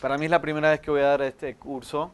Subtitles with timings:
[0.00, 2.10] Para mí es la primera vez que voy a dar este curso,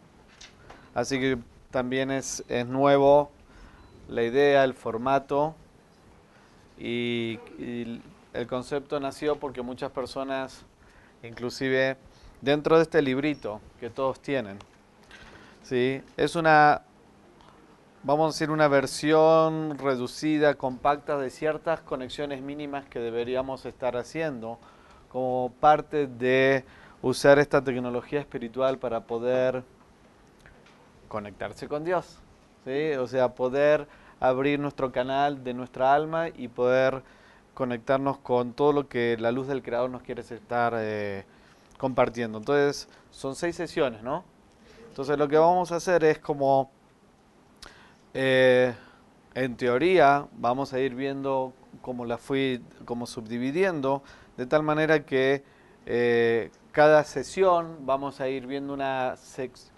[0.93, 1.39] así que
[1.71, 3.31] también es, es nuevo
[4.09, 5.54] la idea, el formato
[6.79, 7.38] y,
[8.33, 10.64] el concepto nació porque muchas personas,
[11.22, 11.96] inclusive
[12.43, 14.59] dentro de este librito que todos tienen,
[15.62, 16.03] ¿sí?
[16.16, 16.82] es una,
[18.03, 24.59] vamos a decir, una versión reducida, compacta de ciertas conexiones mínimas que deberíamos estar haciendo
[25.09, 26.64] como parte de
[27.07, 29.62] usar esta tecnología espiritual para poder
[31.06, 32.19] conectarse con Dios,
[32.65, 32.95] ¿sí?
[32.95, 33.87] o sea, poder
[34.19, 37.02] abrir nuestro canal de nuestra alma y poder
[37.55, 41.24] conectarnos con todo lo que la luz del Creador nos quiere estar eh,
[41.79, 42.38] compartiendo.
[42.38, 44.24] Entonces, son seis sesiones, ¿no?
[44.88, 46.70] Entonces, lo que vamos a hacer es como,
[48.15, 48.74] eh,
[49.34, 54.02] en teoría, vamos a ir viendo cómo la fui, como subdividiendo,
[54.37, 55.45] de tal manera que
[55.87, 59.15] eh, cada sesión vamos a ir viendo una,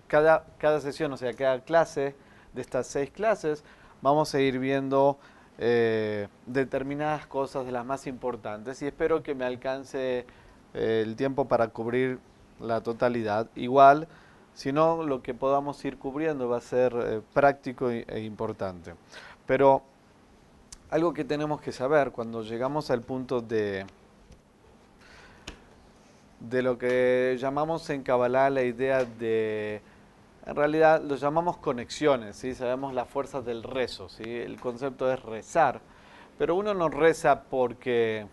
[0.09, 2.17] cada, cada sesión, o sea, cada clase
[2.53, 3.63] de estas seis clases,
[4.03, 5.17] vamos a ir viendo
[5.59, 10.27] eh, determinadas cosas de las más importantes y espero que me alcance
[10.75, 12.19] eh, el tiempo para cubrir
[12.59, 13.47] la totalidad.
[13.55, 14.09] Igual,
[14.55, 18.95] si no, lo que podamos ir cubriendo va a ser eh, práctico e importante.
[19.47, 19.85] Pero
[20.91, 23.87] algo que tenemos que saber cuando llegamos al punto de,
[26.41, 29.83] de lo que llamamos en Kabbalah la idea de
[30.47, 32.55] en realidad lo llamamos conexiones, ¿sí?
[32.55, 34.25] sabemos las fuerzas del rezo, ¿sí?
[34.25, 35.83] el concepto es rezar,
[36.39, 38.27] pero uno no reza porque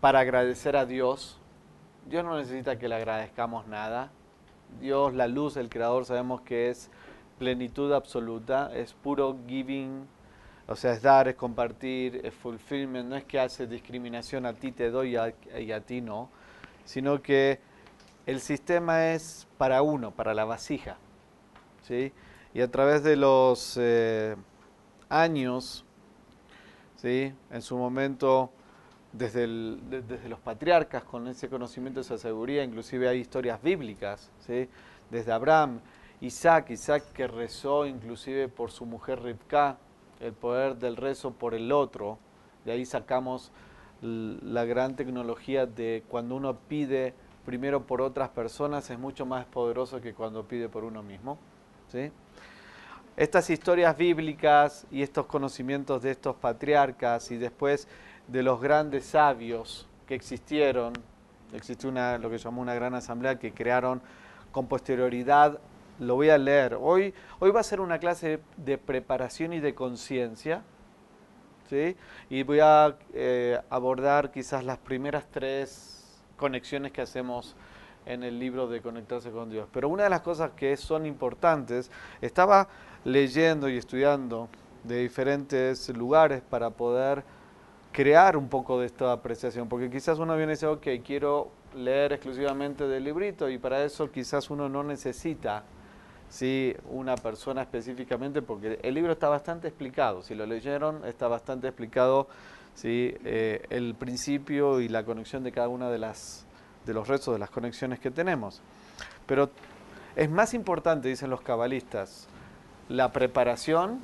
[0.00, 1.38] para agradecer a Dios,
[2.06, 4.10] Dios no necesita que le agradezcamos nada,
[4.80, 6.90] Dios, la luz, el creador, sabemos que es
[7.38, 10.08] plenitud absoluta, es puro giving,
[10.68, 14.72] o sea, es dar, es compartir, es fulfillment, no es que hace discriminación a ti
[14.72, 16.28] te doy y a ti no,
[16.84, 17.60] sino que
[18.26, 20.96] el sistema es para uno, para la vasija.
[21.82, 22.12] ¿sí?
[22.52, 24.36] Y a través de los eh,
[25.08, 25.84] años,
[26.96, 27.32] ¿sí?
[27.50, 28.50] en su momento,
[29.12, 34.68] desde, desde, los patriarcas, con ese conocimiento, esa sabiduría, inclusive hay historias bíblicas, ¿sí?
[35.10, 35.80] desde Abraham,
[36.20, 39.78] Isaac, Isaac que rezó inclusive por su mujer Rivka,
[40.20, 42.18] el poder del rezo por el otro,
[42.64, 43.52] de ahí sacamos
[44.02, 50.00] la gran tecnología de cuando uno pide primero por otras personas es mucho más poderoso
[50.00, 51.38] que cuando pide por uno mismo.
[51.90, 52.10] ¿sí?
[53.16, 57.88] Estas historias bíblicas y estos conocimientos de estos patriarcas y después
[58.26, 60.92] de los grandes sabios que existieron,
[61.54, 64.02] existe una, lo que llamó una gran asamblea que crearon
[64.52, 65.58] con posterioridad,
[65.98, 66.76] lo voy a leer.
[66.80, 70.62] Hoy, hoy va a ser una clase de preparación y de conciencia,
[71.68, 71.96] ¿sí?
[72.30, 77.56] y voy a eh, abordar quizás las primeras tres conexiones que hacemos
[78.04, 79.68] en el libro de Conectarse con Dios.
[79.72, 81.90] Pero una de las cosas que son importantes,
[82.20, 82.68] estaba
[83.04, 84.48] leyendo y estudiando
[84.84, 87.24] de diferentes lugares para poder
[87.90, 92.12] crear un poco de esta apreciación, porque quizás uno viene y dice, ok, quiero leer
[92.12, 95.64] exclusivamente del librito y para eso quizás uno no necesita
[96.36, 96.76] ¿sí?
[96.90, 102.28] una persona específicamente, porque el libro está bastante explicado, si lo leyeron está bastante explicado
[102.74, 103.16] ¿sí?
[103.24, 106.44] Eh, el principio y la conexión de cada una de, las,
[106.84, 108.60] de los restos de las conexiones que tenemos.
[109.26, 109.50] Pero
[110.14, 112.28] es más importante, dicen los cabalistas,
[112.88, 114.00] la preparación,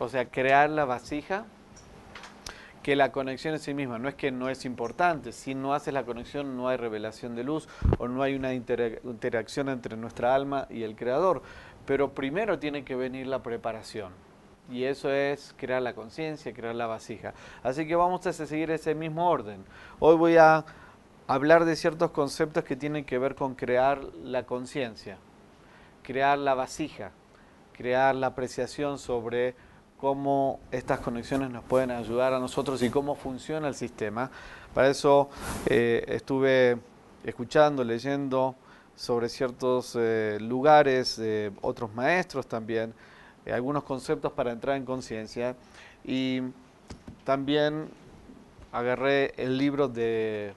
[0.00, 1.46] o sea, crear la vasija,
[2.84, 3.98] que la conexión en sí misma.
[3.98, 7.42] No es que no es importante, si no haces la conexión no hay revelación de
[7.42, 7.66] luz
[7.98, 11.42] o no hay una interacción entre nuestra alma y el Creador.
[11.86, 14.12] Pero primero tiene que venir la preparación
[14.70, 17.32] y eso es crear la conciencia, crear la vasija.
[17.62, 19.64] Así que vamos a seguir ese mismo orden.
[19.98, 20.66] Hoy voy a
[21.26, 25.16] hablar de ciertos conceptos que tienen que ver con crear la conciencia,
[26.02, 27.12] crear la vasija,
[27.72, 29.54] crear la apreciación sobre
[29.98, 34.30] cómo estas conexiones nos pueden ayudar a nosotros y cómo funciona el sistema.
[34.74, 35.30] Para eso
[35.66, 36.78] eh, estuve
[37.24, 38.56] escuchando, leyendo
[38.96, 42.94] sobre ciertos eh, lugares, de otros maestros también,
[43.46, 45.56] eh, algunos conceptos para entrar en conciencia
[46.04, 46.42] y
[47.24, 47.88] también
[48.72, 50.54] agarré el libro de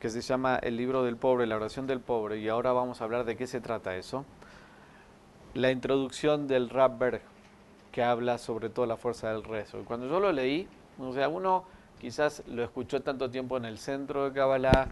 [0.00, 3.04] que se llama El libro del pobre, la oración del pobre, y ahora vamos a
[3.04, 4.24] hablar de qué se trata eso.
[5.54, 6.66] La introducción del
[6.98, 7.22] Berg,
[7.92, 9.78] que habla sobre todo la fuerza del rezo.
[9.78, 10.66] Y cuando yo lo leí,
[10.98, 11.64] o sea, uno
[12.00, 14.88] quizás lo escuchó tanto tiempo en el centro de Kabbalah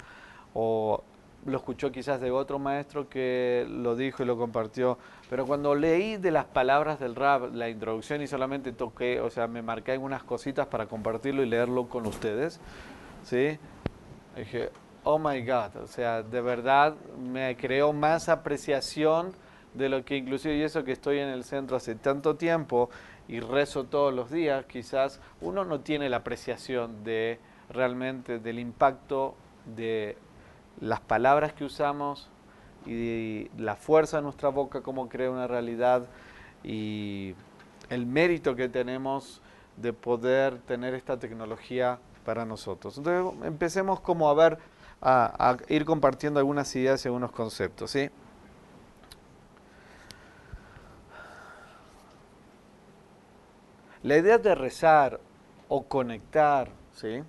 [0.54, 1.02] o
[1.46, 4.98] lo escuchó quizás de otro maestro que lo dijo y lo compartió,
[5.30, 9.46] pero cuando leí de las palabras del rap, la introducción y solamente toqué, o sea,
[9.46, 12.60] me marqué algunas cositas para compartirlo y leerlo con ustedes,
[13.24, 13.58] ¿sí?
[14.36, 14.70] Dije,
[15.04, 19.32] oh my God, o sea, de verdad me creó más apreciación
[19.74, 22.90] de lo que inclusive y eso que estoy en el centro hace tanto tiempo
[23.28, 27.38] y rezo todos los días, quizás uno no tiene la apreciación de
[27.70, 29.34] realmente del impacto
[29.76, 30.16] de
[30.80, 32.28] las palabras que usamos
[32.86, 36.06] y la fuerza de nuestra boca como crea una realidad
[36.64, 37.34] y
[37.90, 39.40] el mérito que tenemos
[39.76, 42.98] de poder tener esta tecnología para nosotros.
[42.98, 44.58] Entonces empecemos como a ver,
[45.02, 48.10] a, ir compartiendo algunas ideas y algunos conceptos, ¿sí?
[54.02, 55.20] La idea de rezar
[55.68, 57.22] o conectar, ¿sí?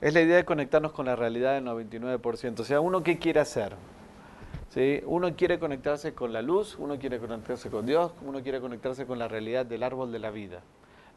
[0.00, 2.60] Es la idea de conectarnos con la realidad del 99%.
[2.60, 3.74] O sea, uno qué quiere hacer?
[4.70, 5.00] ¿Sí?
[5.06, 9.18] Uno quiere conectarse con la luz, uno quiere conectarse con Dios, uno quiere conectarse con
[9.18, 10.62] la realidad del árbol de la vida,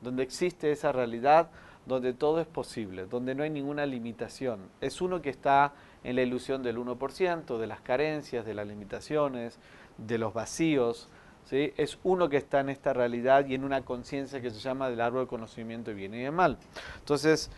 [0.02, 1.50] donde existe esa realidad
[1.86, 4.60] donde todo es posible, donde no hay ninguna limitación.
[4.82, 9.60] Es uno que está en la ilusión del 1%, de las carencias, de las limitaciones,
[9.98, 11.10] de los vacíos.
[11.52, 15.00] Es uno que está en esta realidad y en una conciencia que se llama del
[15.02, 16.58] árbol de conocimiento de bien y de mal.
[17.00, 17.50] Entonces,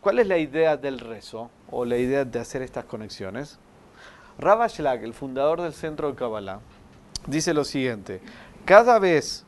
[0.00, 3.58] ¿cuál es la idea del rezo o la idea de hacer estas conexiones?
[4.38, 6.60] Rabba Shlag, el fundador del centro de Kabbalah,
[7.26, 8.20] dice lo siguiente,
[8.64, 9.44] cada vez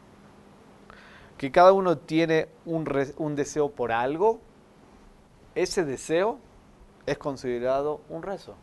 [1.37, 4.41] que cada uno tiene un, un deseo por algo,
[5.55, 6.39] ese deseo
[7.05, 8.55] es considerado un rezo.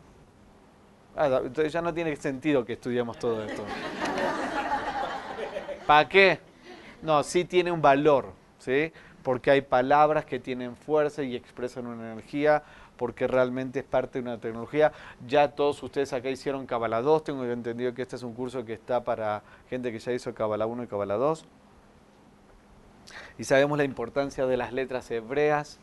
[1.16, 3.62] Ah, entonces ya no tiene sentido que estudiemos todo esto.
[5.86, 6.40] ¿Para qué?
[7.02, 8.92] No, sí tiene un valor, ¿sí?
[9.22, 12.62] Porque hay palabras que tienen fuerza y expresan una energía,
[12.96, 14.92] porque realmente es parte de una tecnología.
[15.26, 18.72] Ya todos ustedes acá hicieron Kabbalah 2, tengo entendido que este es un curso que
[18.72, 21.46] está para gente que ya hizo Kabbalah 1 y Kabbalah 2
[23.38, 25.78] y sabemos la importancia de las letras hebreas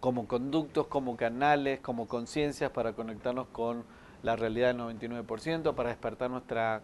[0.00, 3.84] como conductos, como canales, como conciencias para conectarnos con
[4.22, 6.82] la realidad del 99%, para despertar nuestra,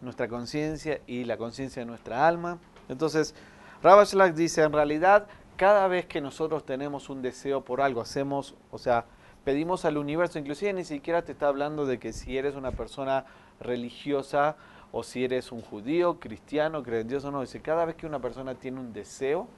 [0.00, 2.58] nuestra conciencia y la conciencia de nuestra alma.
[2.88, 3.34] Entonces,
[3.82, 5.26] Rabashlak dice, en realidad,
[5.56, 9.06] cada vez que nosotros tenemos un deseo por algo, hacemos, o sea,
[9.44, 13.24] pedimos al universo, inclusive ni siquiera te está hablando de que si eres una persona
[13.60, 14.56] religiosa,
[14.92, 17.40] o si eres un judío, cristiano, cree en Dios o no.
[17.40, 19.48] Dice, cada vez que una persona tiene un deseo,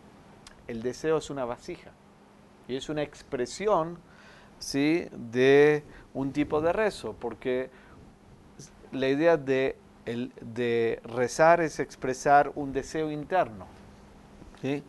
[0.66, 1.92] el deseo es una vasija.
[2.66, 3.98] Y es una expresión
[4.58, 5.06] ¿sí?
[5.12, 7.70] de un tipo de rezo, porque
[8.92, 9.76] la idea de,
[10.12, 13.66] el, de rezar es expresar un deseo interno.
[14.60, 14.82] ¿sí?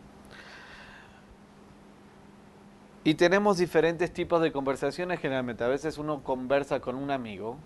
[3.04, 5.64] Y tenemos diferentes tipos de conversaciones generalmente.
[5.64, 7.56] A veces uno conversa con un amigo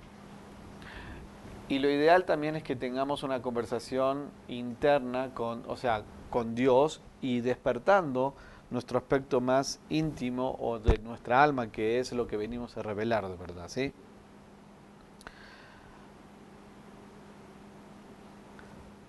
[1.69, 7.01] y lo ideal también es que tengamos una conversación interna con, o sea, con Dios
[7.23, 8.35] y despertando
[8.71, 13.29] nuestro aspecto más íntimo o de nuestra alma, que es lo que venimos a revelar
[13.29, 13.93] de verdad, ¿sí?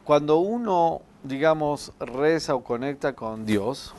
[0.05, 3.95] Cuando uno, digamos, reza o conecta con Dios,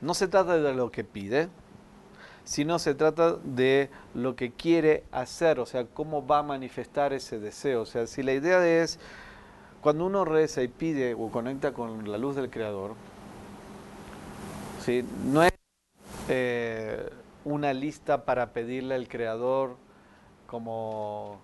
[0.00, 1.48] no se trata de lo que pide,
[2.44, 7.40] sino se trata de lo que quiere hacer, o sea, cómo va a manifestar ese
[7.40, 7.82] deseo.
[7.82, 9.00] O sea, si la idea es,
[9.80, 12.94] cuando uno reza y pide o conecta con la luz del Creador,
[14.84, 15.04] ¿sí?
[15.24, 15.52] no es
[16.28, 17.10] eh,
[17.44, 19.76] una lista para pedirle al Creador
[20.46, 21.40] como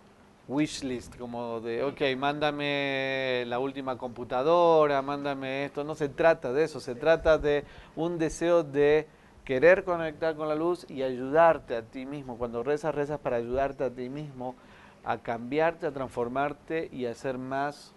[0.48, 6.64] wish list, como de, ok, mándame la última computadora, mándame esto, no se trata de
[6.64, 7.64] eso, se trata de
[7.96, 9.06] un deseo de
[9.44, 12.36] querer conectar con la luz y ayudarte a ti mismo.
[12.36, 14.54] Cuando rezas, rezas para ayudarte a ti mismo
[15.04, 17.92] a cambiarte, a transformarte y a ser más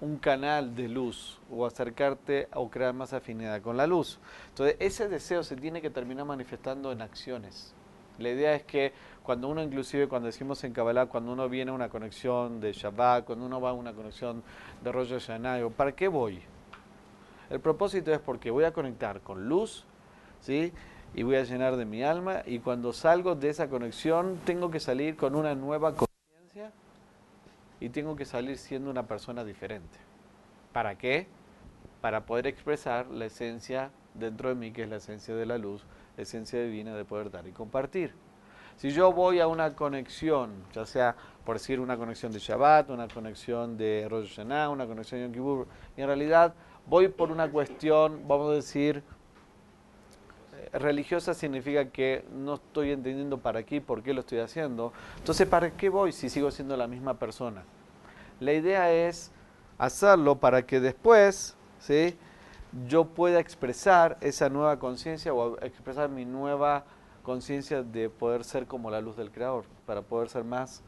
[0.00, 4.18] un canal de luz o acercarte o crear más afinidad con la luz.
[4.48, 7.74] Entonces, ese deseo se tiene que terminar manifestando en acciones.
[8.18, 8.92] La idea es que
[9.24, 13.24] cuando uno, inclusive cuando decimos en Kabbalah, cuando uno viene a una conexión de Shabbat,
[13.24, 14.42] cuando uno va a una conexión
[14.82, 16.42] de Rosh Hashanah, ¿para qué voy?
[17.48, 19.86] El propósito es porque voy a conectar con luz,
[20.40, 20.74] ¿sí?
[21.14, 24.78] Y voy a llenar de mi alma y cuando salgo de esa conexión tengo que
[24.78, 26.70] salir con una nueva conciencia
[27.80, 29.98] y tengo que salir siendo una persona diferente.
[30.74, 31.28] ¿Para qué?
[32.02, 35.82] Para poder expresar la esencia dentro de mí, que es la esencia de la luz,
[36.18, 38.12] la esencia divina de poder dar y compartir.
[38.76, 41.14] Si yo voy a una conexión, ya sea
[41.44, 45.32] por decir una conexión de Shabbat, una conexión de Rosh Hashanah, una conexión de Yom
[45.32, 45.66] Kippur,
[45.96, 46.54] y en realidad
[46.86, 49.02] voy por una cuestión, vamos a decir,
[50.72, 54.92] religiosa significa que no estoy entendiendo para qué por qué lo estoy haciendo.
[55.18, 57.62] Entonces, ¿para qué voy si sigo siendo la misma persona?
[58.40, 59.30] La idea es
[59.78, 62.16] hacerlo para que después, ¿sí?
[62.88, 66.84] yo pueda expresar esa nueva conciencia o expresar mi nueva
[67.24, 70.82] conciencia de poder ser como la luz del Creador, para poder ser más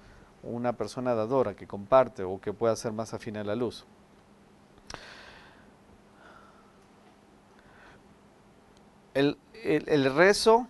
[0.44, 3.84] una persona dadora, que comparte o que pueda ser más afín a la luz.
[9.14, 10.68] El, el, rezo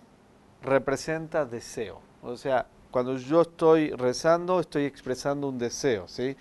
[0.63, 6.37] representa deseo, o sea, cuando yo estoy rezando estoy expresando un deseo, ¿sí?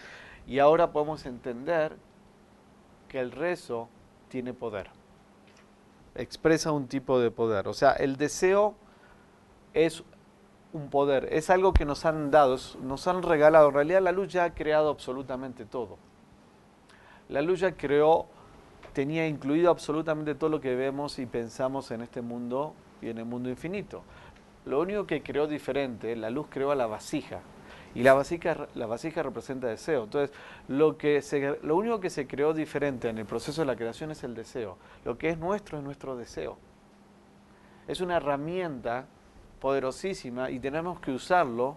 [0.47, 1.97] Y ahora podemos entender
[3.09, 3.89] que el rezo
[4.29, 4.89] tiene poder,
[6.15, 8.77] expresa un tipo de poder, o sea, el deseo
[9.77, 10.03] es
[10.73, 13.69] un poder, es algo que nos han dado, nos han regalado.
[13.69, 15.99] En realidad la luz ya ha creado absolutamente todo.
[17.29, 18.27] La luz ya creó,
[18.95, 23.27] tenía incluido absolutamente todo lo que vemos y pensamos en este mundo y en el
[23.27, 24.03] mundo infinito.
[24.65, 27.41] Lo único que creó diferente, la luz creó a la vasija.
[27.95, 30.05] Y la vasija, la vasija representa deseo.
[30.05, 30.35] Entonces,
[30.69, 31.23] lo, que
[31.63, 34.77] lo único que se creó diferente en el proceso de la creación es el deseo.
[35.05, 36.59] Lo que es nuestro es nuestro deseo.
[37.89, 39.07] Es una herramienta
[39.67, 41.75] poderosísima y tenemos que usarlo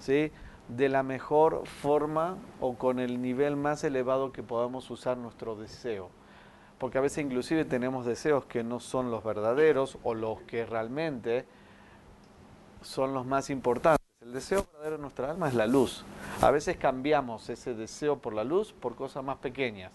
[0.00, 0.32] ¿sí?
[0.66, 6.10] de la mejor forma o con el nivel más elevado que podamos usar nuestro deseo.
[6.78, 11.46] Porque a veces inclusive tenemos deseos que no son los verdaderos o los que realmente
[12.82, 14.04] son los más importantes.
[14.20, 16.04] El deseo verdadero de nuestra alma es la luz.
[16.40, 19.92] A veces cambiamos ese deseo por la luz por cosas más pequeñas.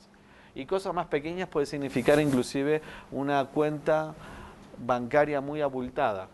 [0.55, 2.81] Y cosas más pequeñas puede significar inclusive
[3.11, 4.15] una cuenta
[4.77, 6.29] bancaria muy abultada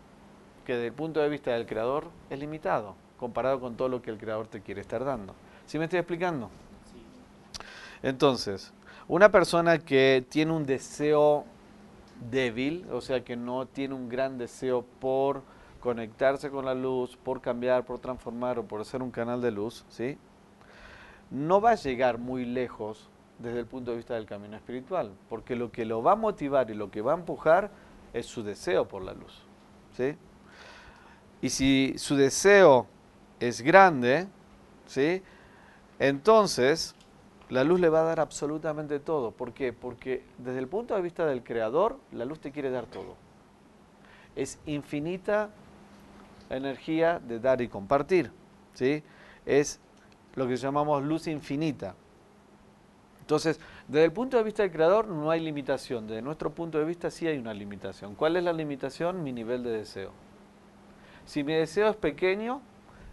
[0.70, 4.12] que desde el punto de vista del creador es limitado comparado con todo lo que
[4.12, 5.34] el creador te quiere estar dando.
[5.66, 6.52] ¿Sí me estoy explicando?
[8.04, 8.72] Entonces,
[9.08, 11.46] una persona que tiene un deseo
[12.30, 15.42] débil, o sea, que no tiene un gran deseo por
[15.80, 19.86] conectarse con la luz, por cambiar, por transformar o por ser un canal de luz,
[19.90, 20.20] ¿sí?
[21.32, 23.10] No va a llegar muy lejos
[23.40, 26.70] desde el punto de vista del camino espiritual, porque lo que lo va a motivar
[26.70, 27.72] y lo que va a empujar
[28.14, 29.48] es su deseo por la luz,
[29.98, 30.16] ¿sí?
[31.42, 32.88] Y si su deseo
[33.40, 34.28] es grande,
[34.86, 35.22] ¿sí?
[36.00, 36.96] entonces
[37.50, 39.32] la luz le va a dar absolutamente todo.
[39.32, 39.74] ¿Por qué?
[39.74, 43.16] Porque desde el punto de vista del creador, la luz te quiere dar todo.
[44.36, 45.50] Es infinita
[46.50, 48.32] energía de dar y compartir.
[48.74, 49.04] ¿sí?
[49.46, 49.80] Es
[50.36, 51.96] lo que llamamos luz infinita.
[53.22, 56.08] Entonces, desde el punto de vista del creador no hay limitación.
[56.08, 58.16] Desde nuestro punto de vista sí hay una limitación.
[58.16, 59.24] ¿Cuál es la limitación?
[59.24, 60.12] Mi nivel de deseo.
[61.30, 62.60] Si mi deseo es pequeño,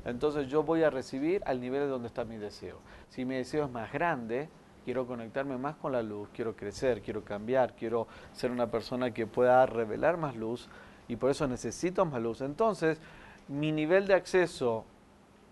[0.06, 2.78] entonces yo voy a recibir al nivel de donde está mi deseo.
[3.11, 4.49] Si mi deseo es más grande,
[4.87, 9.26] quiero conectarme más con la luz, quiero crecer, quiero cambiar, quiero ser una persona que
[9.26, 10.66] pueda revelar más luz
[11.08, 12.40] y por eso necesito más luz.
[12.40, 13.02] Entonces,
[13.49, 14.87] mi nivel de acceso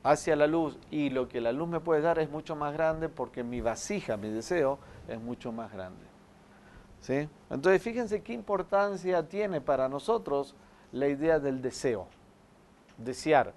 [0.03, 3.11] hacia la luz y lo que la luz me puede dar es mucho más grande
[3.11, 6.07] porque mi vasija, mi deseo, es mucho más grande.
[7.03, 7.29] ¿Sí?
[7.51, 10.55] Entonces, fíjense qué importancia tiene para nosotros
[10.93, 12.09] la idea del deseo
[12.99, 13.53] desear.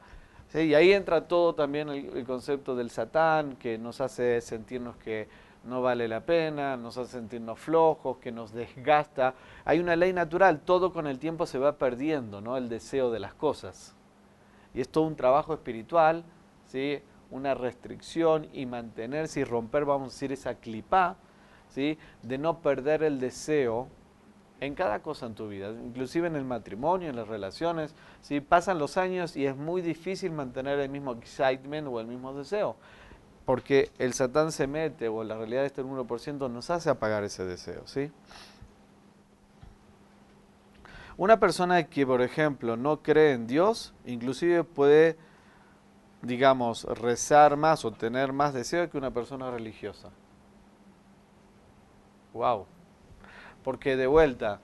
[0.53, 5.27] Y ahí entra todo también el, concepto del satán, que nos hace sentirnos que
[5.65, 9.33] no vale la pena, nos hace sentirnos flojos, que nos desgasta.
[9.65, 12.55] Hay una ley natural, todo con el tiempo se va perdiendo, ¿no?
[12.55, 13.93] El deseo de las cosas.
[14.73, 16.23] Y es todo un trabajo espiritual,
[16.67, 17.01] ¿sí?
[17.29, 21.17] Una restricción y mantenerse y romper, vamos a decir, esa clipa,
[21.67, 21.97] ¿sí?
[22.23, 23.89] De no perder el deseo
[24.59, 27.93] en cada cosa en tu vida, inclusive en el matrimonio, en las relaciones.
[28.21, 32.33] Si pasan los años y es muy difícil mantener el mismo excitement o el mismo
[32.33, 32.75] deseo,
[33.45, 37.45] porque el Satán se mete o la realidad de este 1% nos hace apagar ese
[37.45, 38.11] deseo, ¿sí?
[41.17, 45.17] Una persona que, por ejemplo, no cree en Dios, inclusive puede,
[46.21, 50.09] digamos, rezar más o tener más deseo que una persona religiosa.
[52.33, 52.67] Wow.
[53.67, 54.61] Porque de vuelta,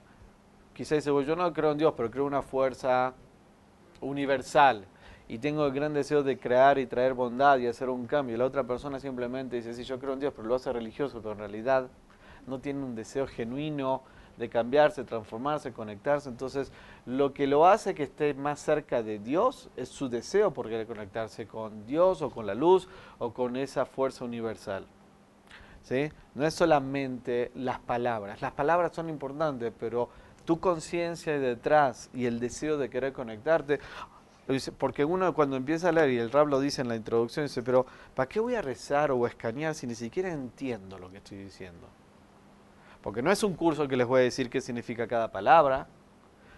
[0.74, 3.14] quizás dice, yo no creo en Dios, pero creo en una fuerza
[4.00, 4.86] universal
[5.28, 8.36] y tengo el gran deseo de crear y traer bondad y hacer un cambio.
[8.36, 11.20] Y la otra persona simplemente dice, sí, yo creo en Dios, pero lo hace religioso,
[11.22, 11.88] pero en realidad
[12.48, 14.04] no tiene un deseo genuino
[14.38, 16.30] de cambiarse, transformarse, conectarse.
[16.30, 16.72] Entonces,
[17.06, 20.88] lo que lo hace que esté más cerca de Dios es su deseo por querer
[20.88, 22.88] conectarse con Dios o con la luz
[23.20, 24.86] o con esa fuerza universal.
[25.84, 26.12] ¿Sí?
[26.36, 28.42] No es solamente las palabras.
[28.42, 30.10] Las palabras son importantes, pero
[30.46, 33.80] tu conciencia detrás y el deseo de querer conectarte.
[34.78, 37.64] Porque uno cuando empieza a leer, y el Rab lo dice en la introducción, dice,
[37.64, 41.18] pero ¿para qué voy a rezar o a escanear si ni siquiera entiendo lo que
[41.18, 41.88] estoy diciendo?
[43.02, 45.88] Porque no es un curso que les voy a decir qué significa cada palabra,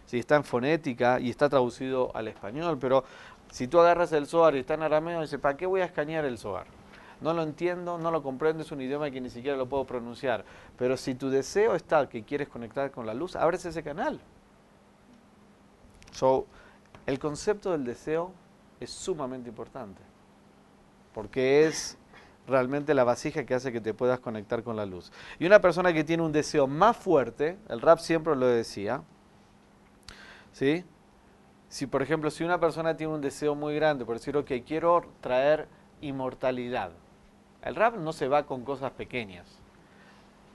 [0.08, 3.04] si está en fonética y está traducido al español, pero
[3.52, 6.26] si tú agarras el Zohar y está en arameo, dice, ¿para qué voy a escanear
[6.26, 6.68] el Zohar?
[7.22, 10.46] No lo entiendo, no lo comprendo, es un idioma que ni siquiera lo puedo pronunciar.
[10.78, 14.20] Pero si tu deseo está que quieres conectar con la luz, abres ese canal.
[16.12, 16.46] So,
[17.06, 18.32] el concepto del deseo
[18.80, 20.02] es sumamente importante,
[21.14, 21.98] porque es
[22.48, 25.12] realmente la vasija que hace que te puedas conectar con la luz.
[25.40, 29.04] Y una persona que tiene un deseo más fuerte, el rap siempre lo decía,
[30.52, 30.84] ¿sí?
[31.70, 35.04] Si por ejemplo, si una persona tiene un deseo muy grande, por decir, ok, quiero
[35.22, 35.68] traer
[36.02, 36.92] inmortalidad,
[37.66, 39.46] el rap no se va con cosas pequeñas.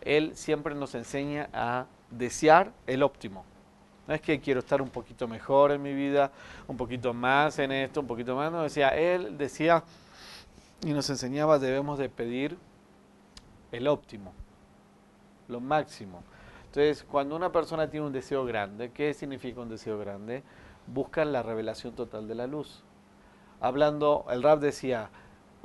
[0.01, 3.45] Él siempre nos enseña a desear el óptimo.
[4.07, 6.33] No es que quiero estar un poquito mejor en mi vida,
[6.67, 8.51] un poquito más en esto, un poquito más.
[8.51, 9.85] No, decía, él decía
[10.83, 12.57] y nos enseñaba debemos de pedir
[13.73, 14.33] el óptimo,
[15.49, 16.23] lo máximo.
[16.67, 20.43] Entonces, cuando una persona tiene un deseo grande, ¿qué significa un deseo grande?
[20.87, 22.83] Busca la revelación total de la luz.
[23.61, 25.11] Hablando, el rap decía,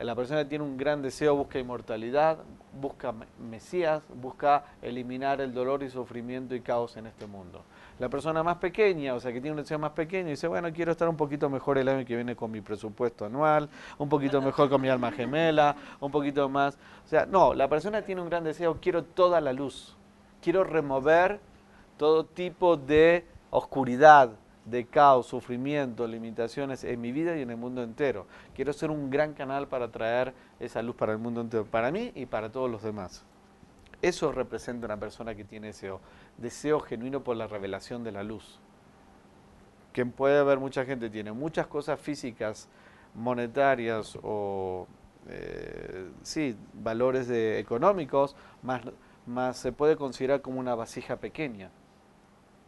[0.04, 2.40] la persona que tiene un gran deseo busca inmortalidad,
[2.80, 7.64] busca Mesías, busca eliminar el dolor y sufrimiento y caos en este mundo.
[7.98, 10.92] La persona más pequeña, o sea, que tiene un deseo más pequeño, dice, bueno, quiero
[10.92, 14.70] estar un poquito mejor el año que viene con mi presupuesto anual, un poquito mejor
[14.70, 16.78] con mi alma gemela, un poquito más.
[17.06, 19.96] O sea, no, la persona tiene un gran deseo, quiero toda la luz,
[20.42, 21.40] quiero remover
[21.98, 24.32] todo tipo de oscuridad,
[24.66, 28.26] de caos, sufrimiento, limitaciones en mi vida y en el mundo entero.
[28.56, 32.12] Quiero ser un gran canal para traer esa luz para el mundo entero, para mí
[32.16, 33.24] y para todos los demás.
[34.02, 35.92] Eso representa una persona que tiene ese
[36.38, 38.60] deseo genuino por la revelación de la luz.
[39.94, 42.68] Que puede haber mucha gente, tiene muchas cosas físicas,
[43.14, 44.88] monetarias o
[45.30, 48.82] eh, sí, valores económicos, más,
[49.26, 51.70] más se puede considerar como una vasija pequeña.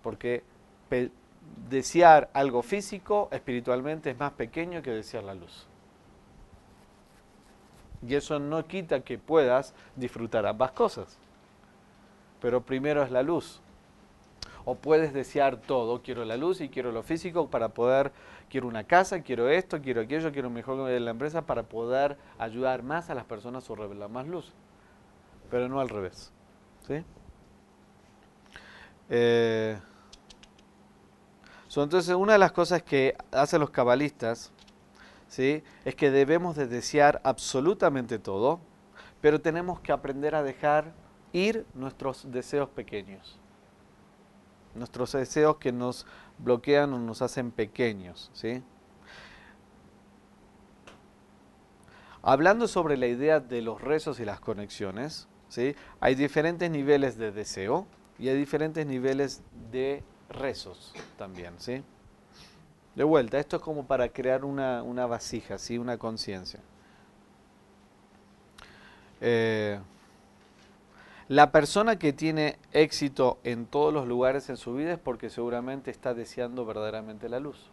[0.02, 0.44] Porque
[1.70, 5.68] desear algo físico espiritualmente es más pequeño que desear la luz.
[8.06, 11.18] Y eso no quita que puedas disfrutar ambas cosas.
[12.42, 13.62] Pero primero es la luz.
[14.66, 18.12] O puedes desear todo, quiero la luz y quiero lo físico para poder,
[18.50, 22.84] quiero una casa, quiero esto, quiero aquello, quiero mejor de la empresa para poder ayudar
[22.84, 24.54] más a las personas o revelar más luz.
[25.50, 26.34] Pero no al revés.
[26.86, 27.04] ¿Sí?
[29.10, 29.80] Eh,
[31.76, 34.52] entonces, una de las cosas que hacen los cabalistas
[35.28, 35.64] ¿sí?
[35.86, 38.60] es que debemos de desear absolutamente todo,
[39.22, 40.94] pero tenemos que aprender a dejar
[41.34, 43.38] ir nuestros deseos pequeños.
[44.76, 46.06] Nuestros deseos que nos
[46.38, 48.32] bloquean o nos hacen pequeños.
[48.34, 48.64] ¿sí?
[52.22, 55.76] Hablando sobre la idea de los rezos y las conexiones, ¿sí?
[56.00, 61.84] hay diferentes niveles de deseo y hay diferentes niveles de rezos también, ¿sí?
[62.96, 65.78] De vuelta, esto es como para crear una, vasija, ¿sí?
[65.78, 66.60] Una conciencia.
[69.22, 69.80] Eh,
[71.28, 75.92] la persona que tiene éxito en todos los lugares en su vida es porque seguramente
[75.92, 77.70] está deseando verdaderamente la luz.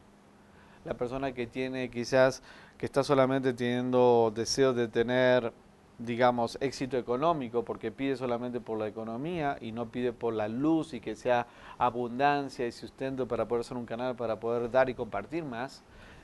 [0.84, 2.42] La persona que tiene quizás,
[2.76, 5.52] que está solamente teniendo deseo de tener
[5.98, 10.94] digamos, éxito económico, porque pide solamente por la economía y no pide por la luz
[10.94, 11.46] y que sea
[11.78, 15.82] abundancia y sustento para poder ser un canal, para poder dar y compartir más,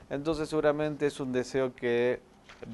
[0.09, 2.21] entonces seguramente es un deseo que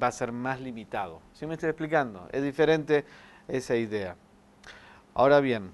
[0.01, 1.21] va a ser más limitado.
[1.33, 2.27] ¿Sí me estoy explicando?
[2.31, 3.05] Es diferente
[3.47, 4.15] esa idea.
[5.13, 5.71] Ahora bien,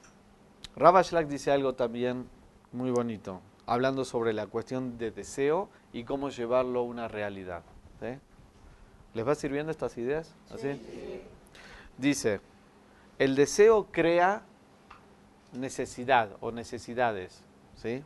[0.78, 2.28] Shlak dice algo también
[2.72, 7.64] muy bonito, hablando sobre la cuestión de deseo y cómo llevarlo a una realidad.
[9.14, 10.34] ¿Les va sirviendo estas ideas?
[10.52, 10.82] ¿Así?
[11.98, 12.42] Dice,
[13.20, 14.42] el deseo crea
[15.54, 17.44] necesidad o necesidades,
[17.76, 18.04] ¿sí?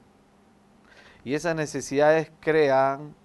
[1.24, 3.15] Y esas necesidades crean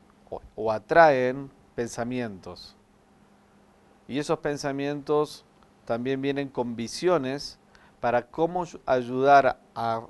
[0.56, 2.76] o, atraen pensamientos.
[4.08, 5.44] Y esos pensamientos
[5.84, 7.58] también vienen con visiones
[8.00, 10.06] para cómo ayudar a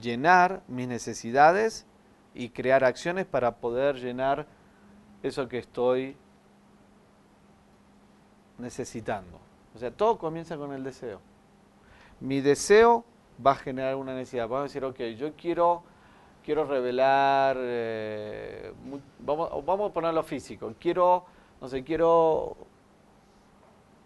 [0.00, 1.86] llenar mis necesidades
[2.34, 4.46] y crear acciones para poder llenar
[5.22, 6.16] eso que estoy
[8.58, 9.38] necesitando.
[9.74, 11.20] O sea, todo comienza con el deseo.
[12.20, 13.04] Mi deseo
[13.44, 14.48] va a generar una necesidad.
[14.48, 15.82] Vamos a decir, ok, yo quiero,
[16.44, 18.72] quiero revelar, eh,
[19.20, 20.74] vamos, vamos a ponerlo físico.
[20.80, 21.24] Quiero,
[21.60, 22.56] no sé, quiero,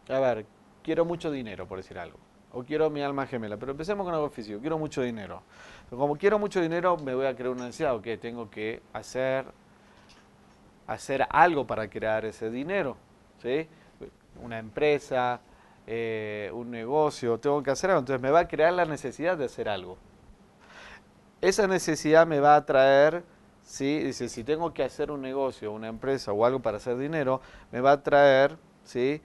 [0.08, 0.46] a ver,
[0.82, 2.18] quiero mucho dinero, por decir algo.
[2.52, 3.56] O quiero mi alma gemela.
[3.56, 4.60] Pero empecemos con algo físico.
[4.60, 5.42] Quiero mucho dinero.
[5.88, 7.94] como quiero mucho dinero, me voy a crear una necesidad.
[7.96, 9.46] Ok, tengo que hacer,
[10.86, 12.98] hacer algo para crear ese dinero.
[13.40, 13.66] ¿Sí?
[14.42, 15.40] Una empresa,
[15.86, 19.46] eh, un negocio, tengo que hacer algo, entonces me va a crear la necesidad de
[19.46, 19.96] hacer algo.
[21.40, 23.24] Esa necesidad me va a traer,
[23.62, 23.98] ¿sí?
[23.98, 27.40] dice, si tengo que hacer un negocio, una empresa o algo para hacer dinero,
[27.72, 29.20] me va a traer ¿sí?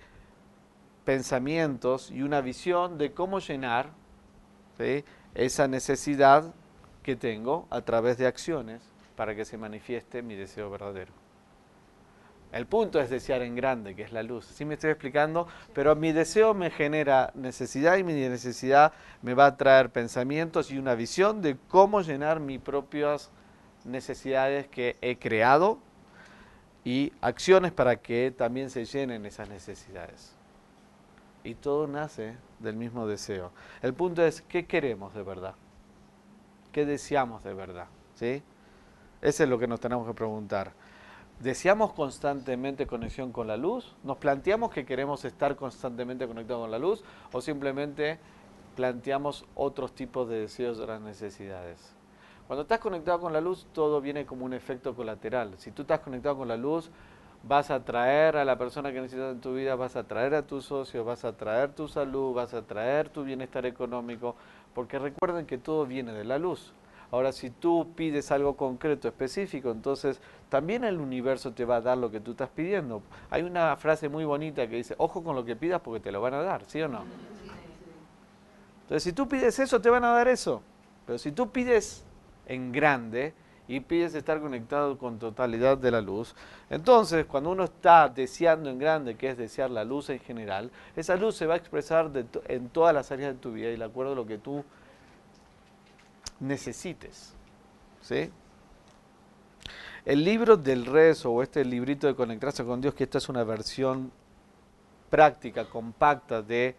[1.06, 3.92] pensamientos y una visión de cómo llenar
[5.34, 6.54] esa necesidad
[7.04, 8.82] que tengo a través de acciones
[9.16, 11.27] para que se manifieste mi deseo verdadero.
[12.52, 14.46] El punto es desear en grande, que es la luz.
[14.46, 19.48] Sí me estoy explicando, pero mi deseo me genera necesidad y mi necesidad me va
[19.48, 23.32] a traer pensamientos y una visión de cómo llenar mis propias
[23.84, 25.80] necesidades que he creado
[26.86, 30.34] y acciones para que también se llenen esas necesidades.
[31.44, 33.52] Y todo nace del mismo deseo.
[33.82, 35.56] El punto es, ¿qué queremos de verdad?
[36.72, 37.88] ¿Qué deseamos de verdad?
[38.16, 38.42] ¿Sí?
[39.22, 40.72] Ese es lo que nos tenemos que preguntar.
[41.40, 43.94] ¿Deseamos constantemente conexión con la luz?
[44.04, 47.04] ¿Nos planteamos que queremos estar constantemente conectados con la luz?
[47.32, 48.18] ¿O simplemente
[48.76, 51.94] planteamos otros tipos de deseos o las necesidades?
[52.48, 55.54] Cuando estás conectado con la luz, todo viene como un efecto colateral.
[55.58, 56.90] Si tú estás conectado con la luz,
[57.44, 60.48] vas a atraer a la persona que necesitas en tu vida, vas a atraer a
[60.48, 64.36] tus socios, vas a atraer tu salud, vas a atraer tu bienestar económico,
[64.74, 66.74] porque recuerden que todo viene de la luz.
[67.10, 71.98] Ahora, si tú pides algo concreto, específico, entonces también el universo te va a dar
[71.98, 73.02] lo que tú estás pidiendo.
[73.30, 76.22] Hay una frase muy bonita que dice, ojo con lo que pidas porque te lo
[76.22, 77.04] van a dar, ¿sí o no?
[78.84, 80.62] Entonces, si tú pides eso, te van a dar eso.
[81.06, 82.06] Pero si tú pides
[82.46, 83.34] en grande
[83.68, 86.34] y pides estar conectado con totalidad de la luz,
[86.70, 91.18] entonces cuando uno está deseando en grande, que es desear la luz en general, esa
[91.18, 92.10] luz se va a expresar
[92.48, 94.64] en todas las áreas de tu vida y de acuerdo a lo que tú
[96.40, 97.34] necesites.
[98.02, 98.32] ¿Sí?
[100.08, 103.44] El libro del rezo o este librito de conectarse con Dios, que esta es una
[103.44, 104.10] versión
[105.10, 106.78] práctica, compacta de...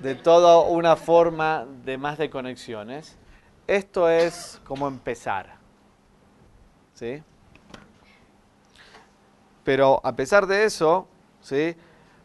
[0.00, 3.18] de toda una forma de más de conexiones.
[3.66, 5.56] Esto es como empezar.
[6.94, 7.22] ¿Sí?
[9.64, 11.06] Pero a pesar de eso,
[11.42, 11.76] ¿sí?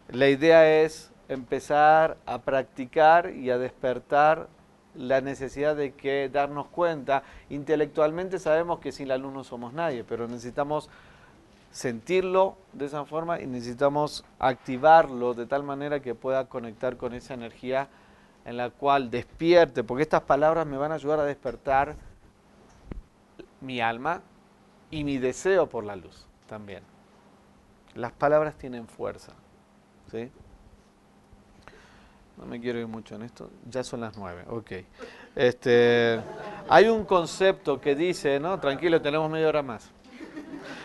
[0.07, 4.47] la idea es empezar a practicar y a despertar
[4.95, 7.23] la necesidad de que darnos cuenta.
[7.49, 10.89] Intelectualmente sabemos que sin la luz no somos nadie, pero necesitamos
[11.71, 17.33] sentirlo de esa forma y necesitamos activarlo de tal manera que pueda conectar con esa
[17.33, 17.87] energía
[18.45, 21.95] en la cual despierte, porque estas palabras me van a ayudar a despertar
[23.61, 24.21] mi alma
[24.91, 26.83] y mi deseo por la luz también.
[27.95, 29.33] Las palabras tienen fuerza.
[30.11, 30.29] ¿sí?
[32.37, 33.49] No me quiero ir mucho en esto.
[33.69, 34.43] Ya son las nueve.
[34.49, 34.71] Ok.
[35.35, 36.19] Este,
[36.67, 38.59] hay un concepto que dice, ¿no?
[38.59, 39.89] Tranquilo, tenemos media hora más.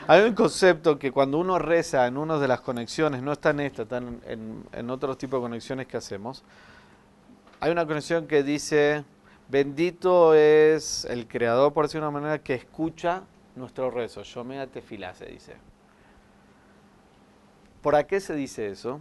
[0.06, 3.60] Hay un concepto que cuando uno reza en una de las conexiones, no está en
[3.60, 6.42] esta, está en, en otros tipos de conexiones que hacemos,
[7.60, 9.04] hay una conexión que dice,
[9.48, 13.22] bendito es el creador, por decir de una manera, que escucha
[13.56, 14.22] nuestro rezo.
[14.22, 15.56] Yo me tefilá, se dice.
[17.82, 19.00] ¿Por qué se dice eso?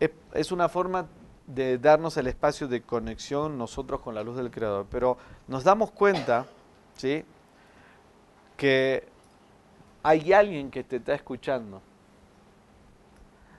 [0.00, 1.06] Es, una forma
[1.46, 4.86] de darnos el espacio de conexión nosotros con la luz del Creador.
[4.90, 6.46] Pero nos damos cuenta,
[6.96, 7.24] ¿sí?
[8.56, 9.06] Que
[10.02, 11.82] hay alguien que te está escuchando.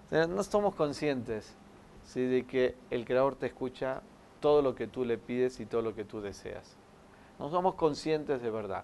[0.09, 1.53] No somos conscientes
[2.03, 2.21] ¿sí?
[2.25, 4.01] de que el Creador te escucha
[4.41, 6.75] todo lo que tú le pides y todo lo que tú deseas.
[7.39, 8.83] No somos conscientes de verdad.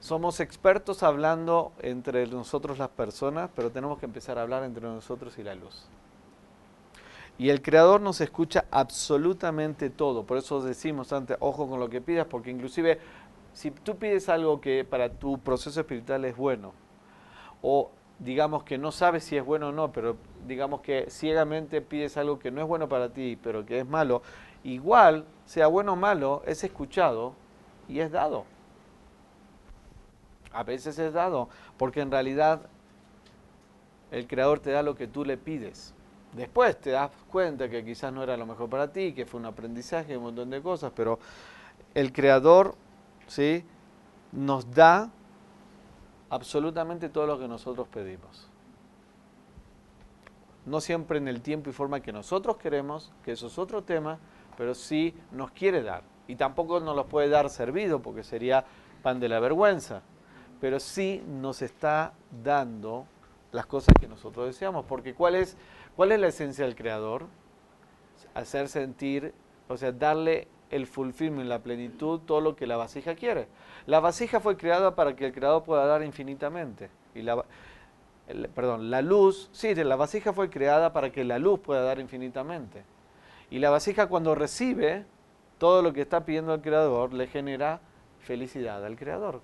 [0.00, 5.38] Somos expertos hablando entre nosotros las personas, pero tenemos que empezar a hablar entre nosotros
[5.38, 5.86] y la luz.
[7.38, 10.24] Y el Creador nos escucha absolutamente todo.
[10.24, 12.98] Por eso decimos antes, ojo con lo que pidas, porque inclusive
[13.52, 16.72] si tú pides algo que para tu proceso espiritual es bueno,
[17.62, 22.16] o digamos que no sabes si es bueno o no, pero digamos que ciegamente pides
[22.16, 24.22] algo que no es bueno para ti, pero que es malo,
[24.62, 27.34] igual, sea bueno o malo, es escuchado
[27.88, 28.44] y es dado.
[30.52, 32.62] A veces es dado, porque en realidad
[34.10, 35.94] el Creador te da lo que tú le pides.
[36.36, 39.46] Después te das cuenta que quizás no era lo mejor para ti, que fue un
[39.46, 41.18] aprendizaje, un montón de cosas, pero
[41.94, 42.74] el creador
[43.26, 43.64] ¿sí?
[44.32, 45.10] nos da
[46.28, 48.50] absolutamente todo lo que nosotros pedimos.
[50.66, 54.18] No siempre en el tiempo y forma que nosotros queremos, que eso es otro tema,
[54.58, 56.02] pero sí nos quiere dar.
[56.28, 58.66] Y tampoco nos lo puede dar servido, porque sería
[59.02, 60.02] pan de la vergüenza.
[60.60, 62.12] Pero sí nos está
[62.44, 63.06] dando
[63.52, 64.84] las cosas que nosotros deseamos.
[64.84, 65.56] Porque ¿cuál es
[65.96, 67.26] ¿Cuál es la esencia del creador?
[68.34, 69.32] Hacer sentir,
[69.66, 73.48] o sea, darle el fulfillment, la plenitud, todo lo que la vasija quiere.
[73.86, 76.90] La vasija fue creada para que el creador pueda dar infinitamente.
[77.14, 77.44] Y la,
[78.54, 82.84] perdón, la luz, sí, la vasija fue creada para que la luz pueda dar infinitamente.
[83.50, 85.06] Y la vasija cuando recibe
[85.58, 87.80] todo lo que está pidiendo el creador le genera
[88.20, 89.40] felicidad al creador.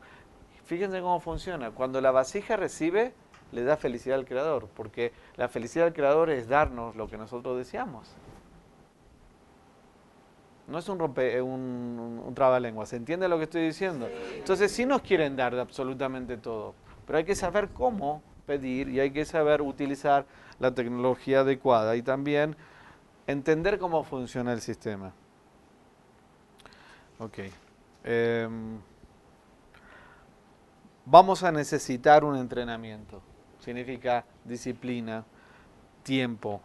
[0.65, 1.71] fíjense cómo funciona.
[1.71, 3.15] Cuando la vasija recibe,
[3.53, 7.57] le da felicidad al Creador, porque la felicidad del Creador es darnos lo que nosotros
[7.57, 8.09] deseamos.
[10.69, 14.09] No es un, rompe, un, un, trabalengua, ¿se entiende lo que estoy diciendo?
[14.35, 16.75] Entonces sí nos quieren dar absolutamente todo,
[17.07, 20.25] pero hay que saber cómo pedir y hay que saber utilizar
[20.59, 22.57] la tecnología adecuada y también
[23.27, 25.13] entender cómo funciona el sistema.
[27.19, 27.39] Ok.
[28.05, 28.81] Em,
[31.05, 33.23] vamos a necesitar un entrenamiento.
[33.63, 35.25] Significa disciplina,
[36.03, 36.61] tiempo,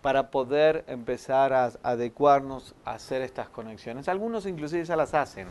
[0.00, 4.08] para poder empezar a adecuarnos a hacer estas conexiones.
[4.08, 5.48] Algunos inclusive ya las hacen,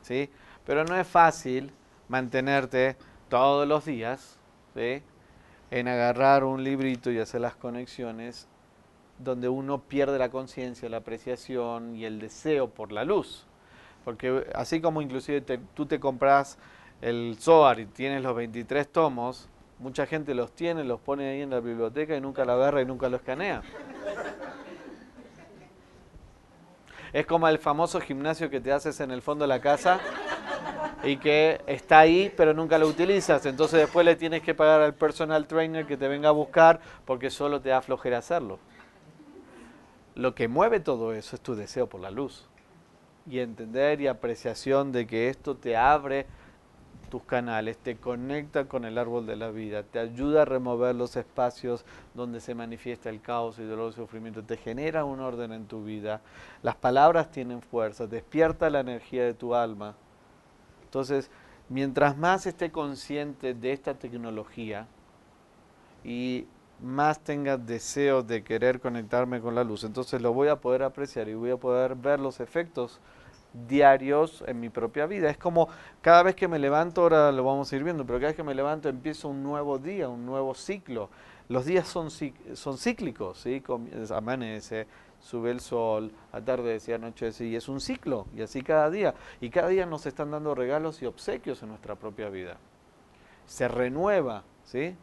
[0.00, 0.30] ¿sí?
[0.64, 1.70] Pero no es fácil
[2.08, 2.96] mantenerte
[3.28, 4.38] todos los días,
[4.74, 5.02] ¿sí?
[5.70, 8.48] En agarrar un librito y hacer las conexiones
[9.18, 13.46] donde uno pierde la conciencia, la apreciación y el deseo por la luz.
[14.02, 15.42] Porque así como inclusive
[15.74, 16.58] tú te compras
[17.02, 21.50] el Zohar y tienes los 23 tomos, mucha gente los tiene, los pone ahí en
[21.50, 23.62] la biblioteca y nunca la agarra y nunca lo escanea.
[27.12, 30.00] Es como el famoso gimnasio que te haces en el fondo de la casa
[31.04, 33.46] y que está ahí pero nunca lo utilizas.
[33.46, 37.30] Entonces después le tienes que pagar al personal trainer que te venga a buscar porque
[37.30, 38.58] solo te da flojera hacerlo.
[40.14, 42.48] Lo que mueve todo eso es tu deseo por la luz
[43.28, 46.26] y entender y apreciación de que esto te abre
[47.14, 51.14] tus canales, te conecta con el árbol de la vida, te ayuda a remover los
[51.14, 55.66] espacios donde se manifiesta el caos y dolor y sufrimiento, te genera un orden en
[55.66, 56.22] tu vida.
[56.64, 59.94] Las palabras tienen fuerza, despierta la energía de tu alma.
[60.86, 61.30] Entonces,
[61.68, 64.88] mientras más esté consciente de esta tecnología
[66.02, 66.48] y
[66.82, 71.28] más tenga deseo de querer conectarme con la luz, entonces lo voy a poder apreciar
[71.28, 72.98] y voy a poder ver los efectos
[73.68, 75.30] diarios en mi propia vida.
[75.30, 75.68] Es como
[76.02, 78.42] cada vez que me levanto, ahora lo vamos a ir viendo, pero cada vez que
[78.42, 81.08] me levanto empiezo un nuevo día, un nuevo ciclo.
[81.48, 83.62] Los días son, son cíclicos, ¿sí?
[84.14, 84.86] amanece,
[85.20, 89.14] sube el sol, atardece, anochece, y es un ciclo, y así cada día.
[89.40, 92.56] Y cada día nos están dando regalos y obsequios en nuestra propia vida.
[93.46, 94.96] Se renueva, ¿sí?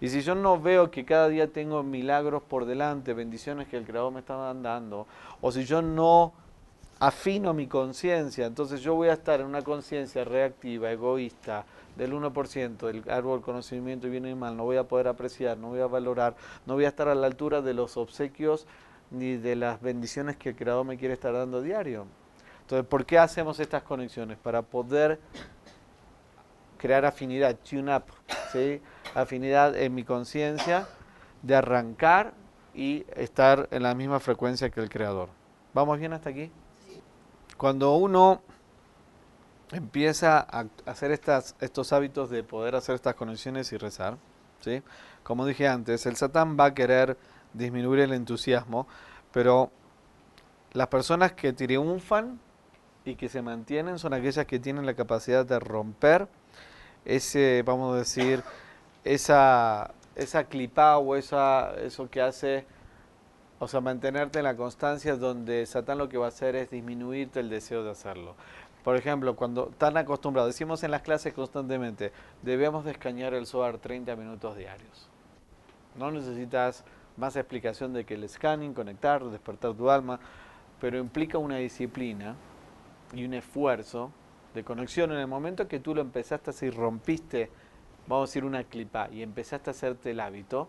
[0.00, 3.86] Y si yo no veo que cada día tengo milagros por delante, bendiciones que el
[3.86, 5.06] Creador me está dando,
[5.40, 6.32] o si yo no
[7.06, 12.78] afino mi conciencia, entonces yo voy a estar en una conciencia reactiva, egoísta, del 1%,
[12.78, 15.86] del árbol conocimiento y bien y mal, no voy a poder apreciar, no voy a
[15.86, 18.66] valorar, no voy a estar a la altura de los obsequios
[19.10, 22.06] ni de las bendiciones que el Creador me quiere estar dando diario.
[22.62, 24.38] Entonces, ¿por qué hacemos estas conexiones?
[24.38, 25.20] Para poder
[26.78, 28.04] crear afinidad, tune up,
[28.50, 28.80] ¿sí?
[29.14, 30.88] afinidad en mi conciencia
[31.42, 32.32] de arrancar
[32.72, 35.28] y estar en la misma frecuencia que el Creador.
[35.74, 36.50] ¿Vamos bien hasta aquí?
[37.56, 38.42] Cuando uno
[39.72, 44.16] empieza a hacer estos hábitos de poder hacer estas conexiones y rezar,
[44.60, 44.82] ¿sí?
[45.22, 47.16] como dije antes, el Satán va a querer
[47.52, 48.86] disminuir el entusiasmo,
[49.32, 49.70] pero
[50.72, 52.38] las personas que triunfan
[53.04, 56.28] y que se mantienen son aquellas que tienen la capacidad de romper
[57.04, 58.42] ese, vamos a decir,
[59.04, 62.66] esa, esa clipa o esa, eso que hace,
[63.64, 67.40] o sea, mantenerte en la constancia donde Satán lo que va a hacer es disminuirte
[67.40, 68.34] el deseo de hacerlo.
[68.82, 73.78] Por ejemplo, cuando tan acostumbrado, decimos en las clases constantemente, debemos de escanear el SOAR
[73.78, 75.08] 30 minutos diarios.
[75.96, 76.84] No necesitas
[77.16, 80.20] más explicación de que el scanning, conectar, despertar tu alma,
[80.78, 82.36] pero implica una disciplina
[83.14, 84.10] y un esfuerzo
[84.52, 87.50] de conexión en el momento que tú lo empezaste así, rompiste
[88.06, 90.68] vamos a decir una clipa, y empezaste a hacerte el hábito,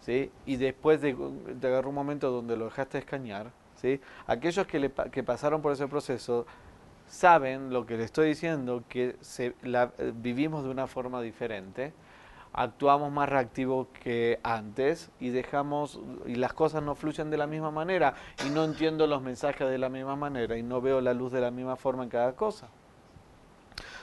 [0.00, 0.30] ¿sí?
[0.46, 1.16] y después de,
[1.60, 4.00] te agarró un momento donde lo dejaste escanear, ¿sí?
[4.26, 6.46] aquellos que, le, que pasaron por ese proceso
[7.06, 11.92] saben lo que le estoy diciendo, que se, la, vivimos de una forma diferente,
[12.52, 17.70] actuamos más reactivo que antes y dejamos y las cosas no fluyen de la misma
[17.70, 21.32] manera y no entiendo los mensajes de la misma manera y no veo la luz
[21.32, 22.68] de la misma forma en cada cosa.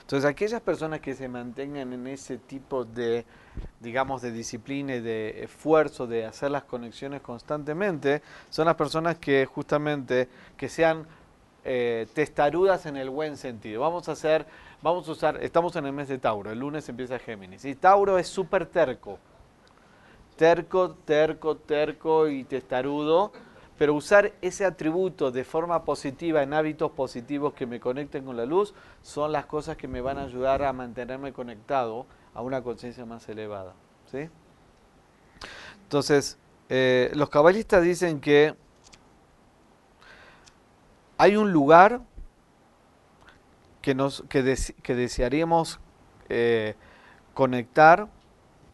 [0.08, 3.26] Entonces, aquellas personas que se mantengan en ese tipo de,
[3.80, 9.46] digamos, de disciplina y de esfuerzo de hacer las conexiones constantemente, son las personas que
[9.46, 11.06] justamente, que sean
[11.64, 13.82] eh, testarudas en el buen sentido.
[13.82, 14.46] Vamos a hacer,
[14.82, 18.18] vamos a usar, estamos en el mes de Tauro, el lunes empieza Géminis, y Tauro
[18.18, 19.18] es súper terco,
[20.36, 23.32] terco, terco, terco y testarudo,
[23.78, 28.44] pero usar ese atributo de forma positiva en hábitos positivos que me conecten con la
[28.44, 33.06] luz son las cosas que me van a ayudar a mantenerme conectado a una conciencia
[33.06, 33.74] más elevada.
[34.10, 34.28] ¿sí?
[35.84, 36.38] Entonces,
[36.68, 38.56] eh, los cabalistas dicen que
[41.16, 42.00] hay un lugar
[43.80, 45.78] que, nos, que, que desearíamos
[46.28, 46.74] eh,
[47.32, 48.08] conectar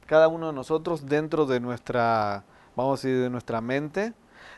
[0.06, 4.14] cada uno de nosotros dentro de nuestra, vamos a decir, de nuestra mente,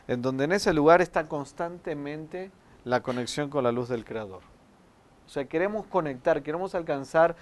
[0.07, 2.51] en donde en ese lugar está constantemente
[2.83, 4.41] la conexión con la luz del Creador.
[5.25, 7.35] O sea, queremos conectar, queremos alcanzar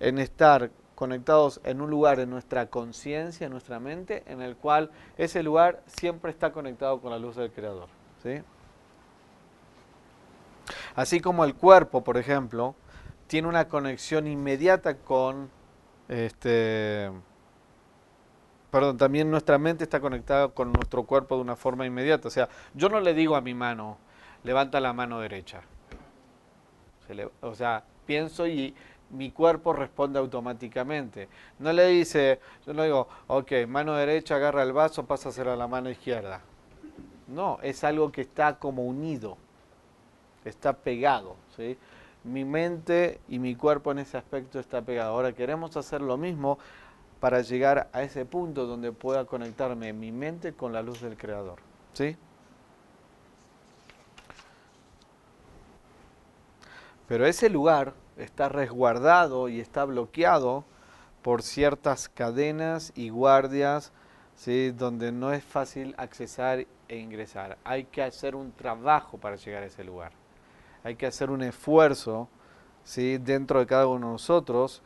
[0.00, 4.90] en estar conectados en un lugar en nuestra conciencia, en nuestra mente, en el cual
[5.18, 7.88] ese lugar siempre está conectado con la luz del Creador.
[8.22, 8.40] ¿sí?
[10.94, 12.74] Así como el cuerpo, por ejemplo,
[13.26, 15.50] tiene una conexión inmediata con
[16.08, 17.10] este
[18.74, 22.26] perdón, también nuestra mente está conectada con nuestro cuerpo de una forma inmediata.
[22.26, 23.98] O sea, yo no le digo a mi mano,
[24.42, 25.62] levanta la mano derecha.
[27.40, 28.74] o sea, pienso y
[29.10, 31.28] mi cuerpo responde automáticamente.
[31.60, 35.68] No le dice, yo no digo, ok, mano derecha, agarra el vaso, pasa a la
[35.68, 36.40] mano izquierda.
[37.28, 39.36] No, es algo que está como unido,
[40.44, 41.36] está pegado.
[41.56, 41.78] ¿sí?
[42.24, 45.12] Mi mente y mi cuerpo en ese aspecto está pegado.
[45.12, 46.58] Ahora queremos hacer lo mismo
[47.24, 51.58] para llegar a ese punto donde pueda conectarme mi mente con la luz del Creador.
[51.94, 52.18] ¿Sí?
[57.08, 60.66] Pero ese lugar está resguardado y está bloqueado
[61.22, 63.92] por ciertas cadenas y guardias,
[64.36, 64.70] ¿sí?
[64.72, 67.56] donde no es fácil accesar e ingresar.
[67.64, 70.12] Hay que hacer un trabajo para llegar a ese lugar.
[70.82, 72.28] Hay que hacer un esfuerzo
[72.82, 73.16] ¿sí?
[73.16, 74.82] dentro de cada uno de nosotros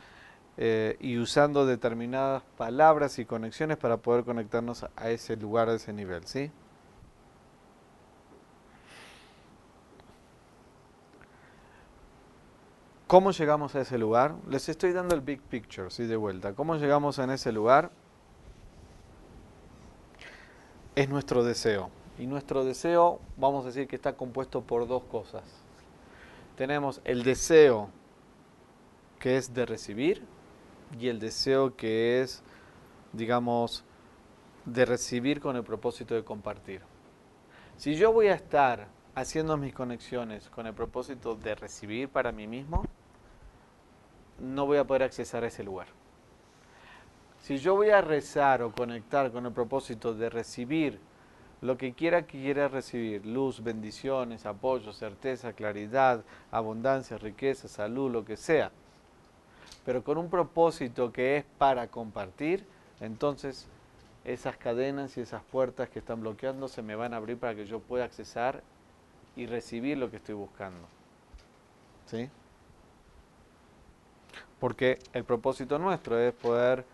[0.61, 5.93] eh, y usando determinadas palabras y conexiones para poder conectarnos a ese lugar, a ese
[5.93, 6.27] nivel.
[6.27, 6.51] ¿sí?
[13.07, 14.35] ¿Cómo llegamos a ese lugar?
[14.51, 16.07] Les estoy dando el big picture, ¿sí?
[16.07, 16.53] De vuelta.
[16.55, 17.93] ¿Cómo llegamos a ese lugar?
[20.97, 21.89] Es nuestro deseo.
[22.19, 25.45] Y nuestro deseo, vamos a decir que está compuesto por dos cosas.
[26.57, 27.91] Tenemos el deseo
[29.21, 30.38] que es de recibir
[30.99, 32.43] y el deseo que es,
[33.13, 33.85] digamos,
[34.65, 36.83] de recibir con el propósito de compartir.
[37.77, 42.47] Si yo voy a estar haciendo mis conexiones con el propósito de recibir para mí
[42.47, 42.85] mismo,
[44.39, 45.89] no voy a poder accesar a ese lugar.
[47.41, 51.01] Si yo voy a rezar o conectar con el propósito de recibir
[51.61, 58.25] lo que quiera que quiera recibir, luz, bendiciones, apoyo, certeza, claridad, abundancia, riqueza, salud, lo
[58.25, 58.71] que sea,
[59.85, 62.67] pero con un propósito que es para compartir,
[63.01, 63.67] entonces
[64.25, 67.67] esas cadenas y esas puertas que están bloqueando se me van a abrir para que
[67.67, 68.63] yo pueda accesar
[69.37, 70.87] y recibir lo que estoy buscando.
[72.07, 72.29] ¿Sí?
[74.59, 76.85] Porque el propósito nuestro es poder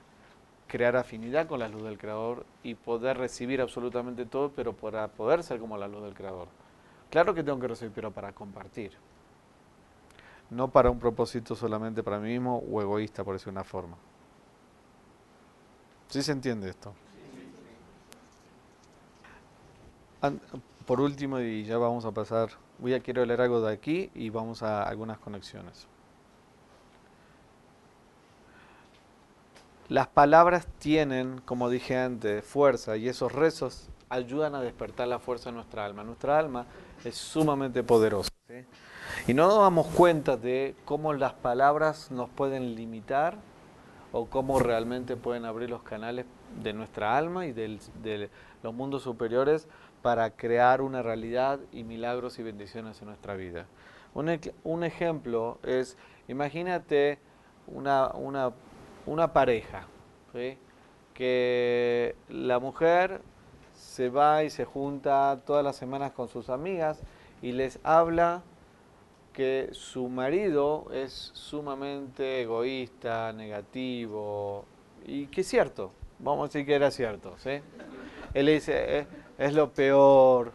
[0.66, 5.42] crear afinidad con la luz del Creador y poder recibir absolutamente todo, pero para poder
[5.42, 6.48] ser como la luz del Creador.
[7.10, 8.92] Claro que tengo que recibir, pero para compartir.
[10.50, 13.96] No para un propósito solamente para mí mismo o egoísta, por decir una forma.
[16.08, 16.94] ¿Sí se entiende esto?
[20.86, 24.30] Por último, y ya vamos a pasar, voy a quiero leer algo de aquí y
[24.30, 25.86] vamos a algunas conexiones.
[29.88, 35.50] Las palabras tienen, como dije antes, fuerza y esos rezos ayudan a despertar la fuerza
[35.50, 36.04] de nuestra alma.
[36.04, 36.66] Nuestra alma
[37.04, 38.30] es sumamente poderosa.
[39.26, 43.36] Y no nos damos cuenta de cómo las palabras nos pueden limitar
[44.12, 46.26] o cómo realmente pueden abrir los canales
[46.62, 48.30] de nuestra alma y de
[48.62, 49.66] los mundos superiores
[50.02, 53.66] para crear una realidad y milagros y bendiciones en nuestra vida.
[54.14, 55.96] Un, un ejemplo es,
[56.28, 57.18] imagínate
[57.66, 58.52] una, una
[59.06, 59.86] una pareja,
[61.12, 63.20] que la mujer
[63.74, 67.02] se va y se junta todas las semanas con sus amigas
[67.40, 68.42] y les habla
[69.34, 74.64] que su marido es sumamente egoísta, negativo,
[75.04, 77.60] y que es cierto, vamos a decir que era cierto, ¿sí?
[78.32, 80.52] Él dice, es, lo peor,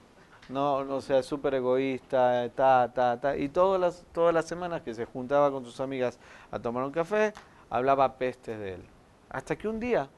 [0.47, 4.93] no, no sea súper egoísta, ta, ta, ta, y todas las, todas las semanas que
[4.93, 6.17] se juntaba con sus amigas
[6.49, 7.33] a tomar un café,
[7.69, 8.81] hablaba pestes de él.
[9.29, 10.09] Hasta que un día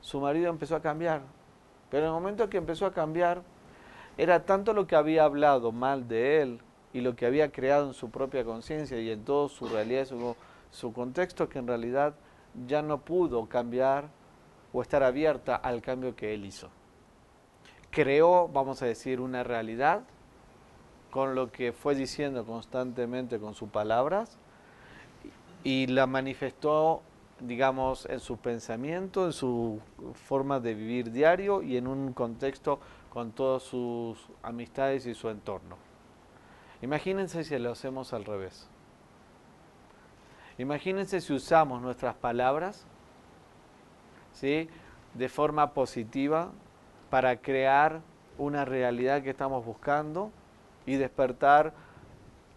[0.00, 1.22] su marido empezó a cambiar.
[1.90, 3.42] Pero en el momento que empezó a cambiar,
[4.16, 6.60] era tanto lo que había hablado mal de él
[6.92, 10.36] y lo que había creado en su propia conciencia y en todo su realidad, su,
[10.70, 12.14] su contexto, que en realidad
[12.66, 14.08] ya no pudo cambiar
[14.72, 16.68] o estar abierta al cambio que él hizo.
[17.90, 20.02] Creó, vamos a decir, una realidad
[21.10, 24.38] con lo que fue diciendo constantemente con sus palabras
[25.64, 27.02] y la manifestó,
[27.40, 29.80] digamos, en su pensamiento, en su
[30.26, 32.78] forma de vivir diario y en un contexto
[33.12, 35.89] con todas sus amistades y su entorno.
[36.82, 38.68] Imagínense si lo hacemos al revés.
[40.58, 42.84] Imagínense si usamos nuestras palabras
[44.32, 44.68] ¿sí?
[45.14, 46.50] de forma positiva
[47.08, 48.00] para crear
[48.38, 50.30] una realidad que estamos buscando
[50.86, 51.72] y despertar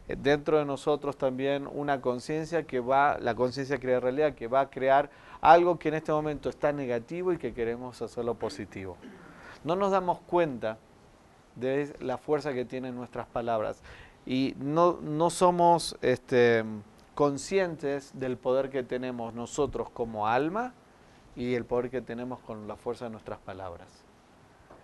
[0.07, 4.69] dentro de nosotros también una conciencia que va, la conciencia crea realidad, que va a
[4.69, 5.09] crear
[5.41, 8.97] algo que en este momento está negativo y que queremos hacerlo positivo.
[9.63, 10.77] No nos damos cuenta
[11.55, 13.81] de la fuerza que tienen nuestras palabras
[14.25, 16.63] y no, no somos este,
[17.15, 20.73] conscientes del poder que tenemos nosotros como alma
[21.35, 23.87] y el poder que tenemos con la fuerza de nuestras palabras.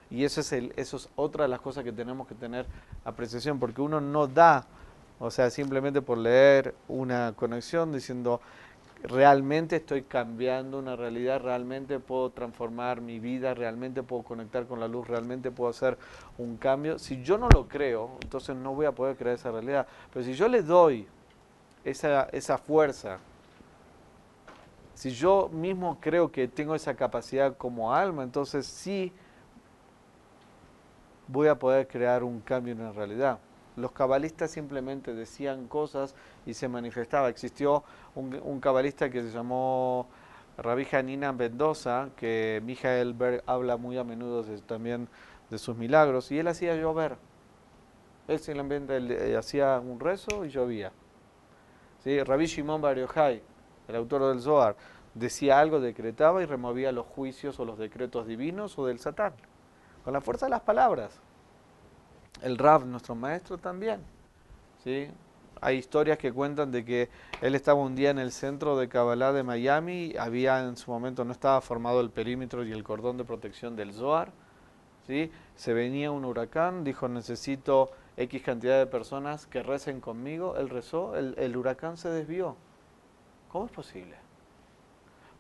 [0.10, 2.66] Y eso es, el, eso es otra de las cosas que tenemos que tener
[3.06, 4.66] apreciación, porque uno no da,
[5.20, 8.42] o sea, simplemente por leer una conexión diciendo,
[9.04, 14.88] realmente estoy cambiando una realidad, realmente puedo transformar mi vida, realmente puedo conectar con la
[14.88, 15.98] luz, realmente puedo hacer
[16.38, 17.00] un cambio.
[17.00, 19.88] Si yo no lo creo, entonces no voy a poder crear esa realidad.
[20.12, 21.08] Pero si yo le doy
[21.84, 23.20] esa, esa fuerza,
[24.94, 29.14] si yo mismo creo que tengo esa capacidad como alma, entonces sí
[31.28, 33.40] voy a poder crear un cambio en la realidad.
[33.80, 36.16] Los cabalistas simplemente decían cosas
[36.46, 37.30] y se manifestaba.
[37.30, 37.84] Existió
[38.16, 40.08] un, cabalista que se llamó
[40.58, 45.08] Rabbi Janina Mendoza, que Michael Berg habla muy a menudo también
[45.50, 47.18] de sus milagros, y él hacía llover.
[48.28, 50.92] Él simplemente hacía un rezo y llovía.
[52.04, 52.22] ¿Sí?
[52.22, 54.76] Rabbi Shimon Bar el autor del Zohar,
[55.16, 59.34] decía algo, decretaba y removía los juicios o los decretos divinos o del Satán,
[60.04, 61.20] con la fuerza de las palabras.
[62.42, 64.00] El Rav, nuestro maestro, también.
[64.84, 65.08] ¿sí?
[65.62, 67.10] Hay historias que cuentan de que
[67.42, 71.26] él estaba un día en el centro de Kabbalah de Miami, había en su momento
[71.26, 74.32] no estaba formado el perímetro y el cordón de protección del Zohar,
[75.06, 75.32] ¿sí?
[75.56, 81.18] se venía un huracán, dijo necesito X cantidad de personas que recen conmigo, él rezó,
[81.18, 82.56] el, el huracán se desvió.
[83.50, 84.16] ¿Cómo es posible?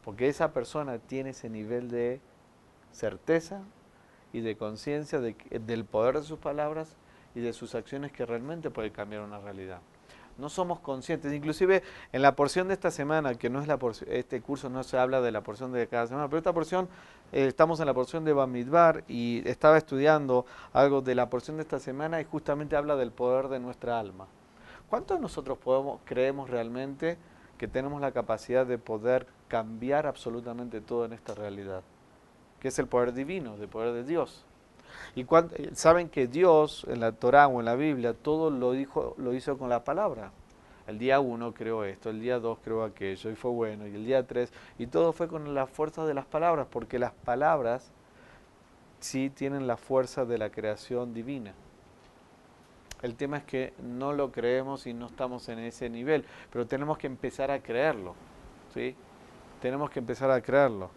[0.04, 2.20] Porque esa persona tiene ese nivel de
[2.91, 3.62] certeza
[4.34, 6.95] y de conciencia del poder de sus palabras
[7.36, 9.80] y de sus acciones que realmente puede cambiar una realidad.
[10.38, 14.09] No somos conscientes, inclusive en la porción de esta semana, que no es la porción,
[14.11, 16.88] este curso no se habla de la porción de cada semana, pero esta porción,
[17.34, 21.63] eh, estamos en la porción de Bamidbar y estaba estudiando algo de la porción de
[21.63, 24.27] esta semana y justamente habla del poder de nuestra alma.
[24.89, 27.17] ¿Cuántos de nosotros podemos, creemos realmente
[27.57, 31.84] que tenemos la capacidad de poder cambiar absolutamente todo en esta realidad,
[32.60, 34.45] que es el poder divino, el poder de Dios.
[35.16, 39.16] Y eh, saben que Dios en la Torah o en la Biblia todo lo, dijo,
[39.18, 40.32] lo hizo con la palabra.
[40.88, 44.05] El día uno creó esto, el día dos creó aquello y fue bueno, y el
[44.05, 47.91] día tres, y todo fue con la fuerza de las palabras, porque las palabras
[48.99, 51.53] sí tienen la fuerza de la creación divina.
[53.01, 56.97] El tema es que no lo creemos y no estamos en ese nivel, pero tenemos
[56.97, 58.16] que empezar a creerlo.
[58.74, 58.95] ¿sí?
[59.62, 60.89] Tenemos que empezar a creerlo.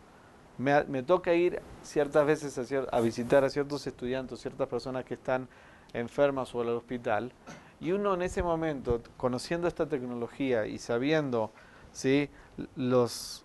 [0.59, 5.49] Me, toca ir ciertas veces a, visitar a ciertos estudiantes, ciertas personas que están
[5.93, 7.33] enfermas o al hospital,
[7.81, 11.51] y uno en ese momento, conociendo esta tecnología y sabiendo
[11.93, 12.29] ¿sí?
[12.77, 13.45] Los,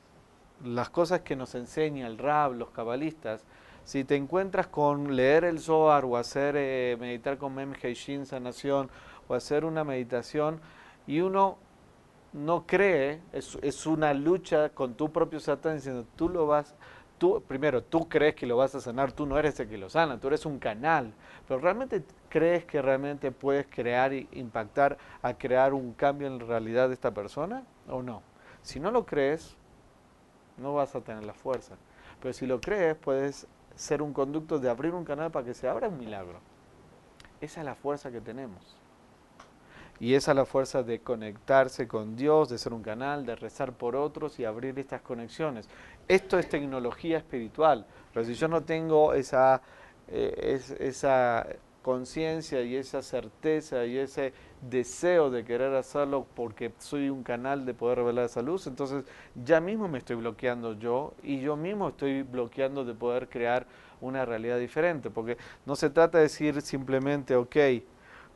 [0.64, 3.46] las cosas que nos enseña el RAB, los cabalistas,
[3.84, 8.90] si te encuentras con leer el Zohar o hacer eh, meditar con Mem Heishin sanación
[9.28, 10.60] o hacer una meditación
[11.06, 11.58] y uno
[12.34, 16.76] no cree, es, es, una lucha con tu propio Satán diciendo tú lo vas,
[17.18, 19.90] tú primero tú crees que lo vas a sanar, tú no eres el que lo
[19.90, 21.14] sana, tú eres un canal,
[21.48, 26.46] pero realmente crees que realmente puedes crear e impactar a crear un cambio en la
[26.46, 28.22] realidad de esta persona o no.
[28.62, 29.56] Si no lo crees,
[30.58, 31.76] no vas a tener la fuerza.
[32.22, 35.68] Pero si lo crees, puedes ser un conducto de abrir un canal para que se
[35.68, 36.40] abra un milagro.
[37.40, 38.76] Esa es la fuerza que tenemos.
[40.00, 43.74] Y esa es la fuerza de conectarse con Dios, de ser un canal, de rezar
[43.74, 45.70] por otros y abrir estas conexiones.
[46.08, 47.86] Esto es tecnología espiritual.
[48.14, 49.62] Pero si yo no tengo esa,
[50.08, 51.46] eh, esa
[51.88, 57.74] conciencia y esa certeza y ese deseo de querer hacerlo porque soy un canal de
[57.74, 59.06] poder revelar esa luz, entonces
[59.46, 63.68] ya mismo me estoy bloqueando yo y yo mismo estoy bloqueando de poder crear
[64.02, 67.56] una realidad diferente, porque no se trata de decir simplemente, ok,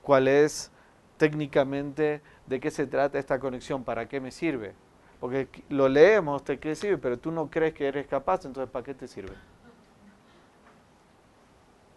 [0.01, 0.71] cuál es
[1.17, 4.75] técnicamente de qué se trata esta conexión, para qué me sirve,
[5.21, 8.83] porque lo leemos, te qué sirve, pero tú no crees que eres capaz, entonces ¿para
[8.83, 9.35] qué te sirve?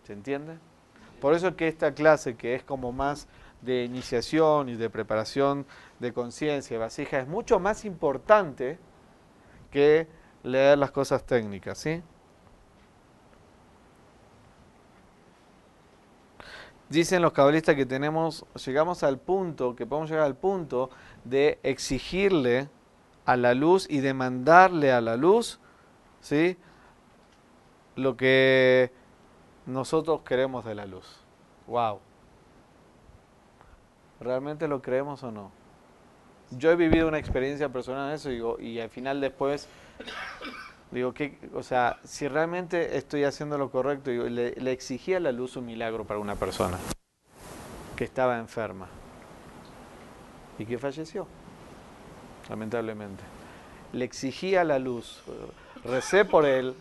[0.02, 0.58] ¿Se entiende?
[1.22, 3.26] Por eso que esta clase, que es como más
[3.62, 5.64] de iniciación y de preparación
[6.00, 8.78] de conciencia, vasija, es mucho más importante
[9.70, 10.06] que
[10.42, 12.02] leer las cosas técnicas, ¿sí?
[16.90, 20.90] Dicen los cabalistas que tenemos, llegamos al punto, que podemos llegar al punto
[21.24, 22.68] de exigirle
[23.24, 25.58] a la luz y demandarle a la luz,
[26.20, 26.56] ¿sí?
[27.96, 28.92] Lo que
[29.66, 31.20] nosotros queremos de la luz.
[31.66, 32.00] Wow.
[34.20, 35.50] ¿Realmente lo creemos o no?
[36.50, 39.68] Yo he vivido una experiencia personal en eso digo, y al final después
[40.90, 45.32] digo que, o sea, si realmente estoy haciendo lo correcto, le, le exigía a la
[45.32, 46.78] luz un milagro para una persona
[47.96, 48.88] que estaba enferma
[50.58, 51.26] y que falleció,
[52.48, 53.22] lamentablemente.
[53.92, 55.22] Le exigía la luz,
[55.84, 56.74] recé por él,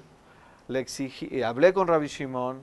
[0.67, 2.61] le exigí, hablé con Rabbi Shimon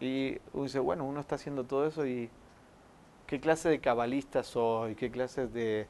[0.00, 2.30] y dice, bueno, uno está haciendo todo eso y
[3.26, 4.94] ¿qué clase de cabalista soy?
[4.94, 5.86] ¿Qué clase de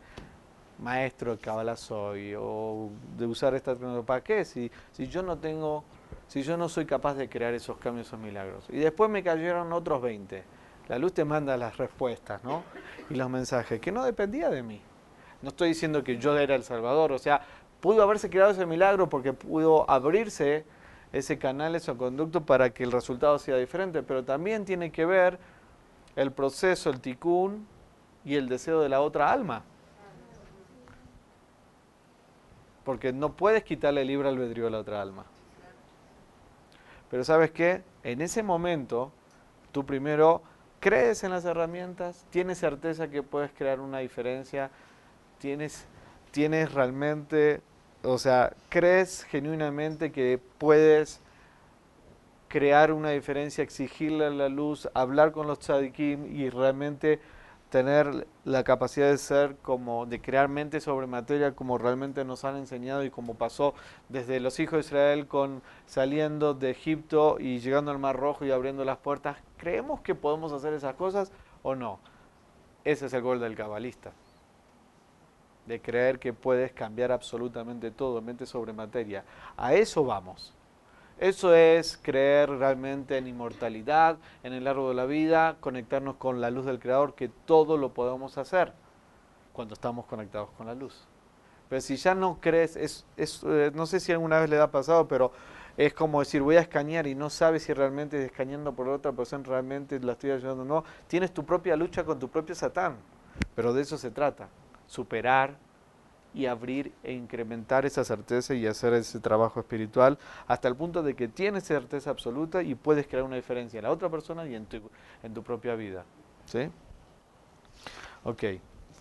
[0.78, 2.34] maestro de cabala soy?
[2.39, 4.07] ¿O de usar esta tecnología?
[4.07, 4.45] ¿Para qué?
[4.45, 5.84] Si, si yo no tengo,
[6.28, 8.64] si yo no soy capaz de crear esos cambios, esos milagros.
[8.70, 10.43] Y después me cayeron otros 20.
[10.89, 12.62] La luz te manda las respuestas, ¿no?
[13.11, 14.80] Y los mensajes, que no dependía de mí.
[15.43, 17.43] No estoy diciendo que yo era el Salvador, o sea,
[17.80, 20.64] pudo haberse creado ese milagro porque pudo abrirse
[21.12, 25.39] ese canal, ese conducto para que el resultado sea diferente, pero también tiene que ver
[26.16, 27.66] el proceso, el ticún
[28.24, 29.62] y el deseo de la otra alma.
[32.84, 35.24] Porque no puedes quitarle el libre albedrío a la otra alma.
[37.11, 37.82] Pero sabes qué?
[38.03, 39.12] En ese momento,
[39.72, 40.43] tú primero
[40.80, 44.70] crees en las herramientas, tienes certeza que puedes crear una diferencia,
[45.39, 45.87] tienes,
[46.30, 47.61] tienes realmente,
[48.03, 51.20] o sea, crees genuinamente que puedes
[52.49, 57.20] crear una diferencia, exigirle a la luz, hablar con los tzadikim y realmente
[57.70, 62.57] tener la capacidad de ser como, de crear mente sobre materia como realmente nos han
[62.57, 63.74] enseñado y como pasó
[64.09, 68.53] desde los hijos de Israel con saliendo de Egipto y llegando al Mar Rojo y
[68.53, 69.37] abriendo las puertas.
[69.57, 71.32] ¿Creemos que podemos hacer esas cosas
[71.62, 71.99] o no?
[72.84, 74.12] Ese es el gol del cabalista.
[75.67, 79.25] De creer que puedes cambiar absolutamente todo, mente sobre materia.
[79.57, 80.55] A eso vamos.
[81.19, 86.51] Eso es creer realmente en inmortalidad, en el largo de la vida, conectarnos con la
[86.51, 88.73] luz del Creador, que todo lo podemos hacer
[89.55, 91.07] cuando estamos conectados con la luz.
[91.69, 95.09] Pero si ya no crees, es, eh, no sé si alguna vez le ha pasado,
[95.09, 95.33] pero
[95.77, 99.43] es como decir, voy a escanear y no sabes si realmente escaneando por otra persona
[99.45, 100.85] realmente la estoy ayudando o no.
[101.09, 102.97] Tienes tu propia lucha con tu propio Satán,
[103.55, 104.49] pero de eso se trata,
[104.87, 105.57] superar
[106.37, 111.16] y abrir e incrementar esa certeza y hacer ese trabajo espiritual hasta el punto de
[111.16, 114.66] que tienes certeza absoluta y puedes crear una diferencia en la otra persona y en
[114.66, 114.82] tu,
[115.22, 116.05] en tu propia vida.
[116.45, 116.68] ¿Sí?
[118.24, 118.45] Ok.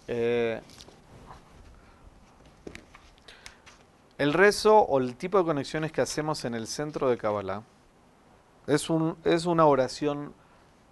[0.08, 0.62] Eh,
[4.18, 7.64] el rezo o el tipo de conexiones que hacemos en el centro de Kabbalah
[8.66, 10.34] es, un, es una oración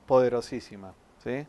[0.07, 0.93] poderosísima.
[1.23, 1.47] ¿sí?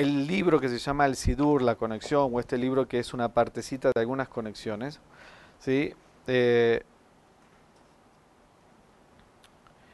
[0.00, 3.34] El libro que se llama El Sidur, la conexión, o este libro que es una
[3.34, 4.98] partecita de algunas conexiones,
[5.58, 5.92] ¿sí?
[6.26, 6.82] Eh,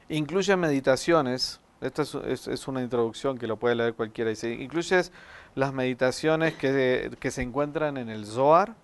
[0.08, 5.02] incluye meditaciones, esta es, una introducción que lo puede leer cualquiera, dice, incluye
[5.56, 8.76] las meditaciones que, que se encuentran en el Zohar,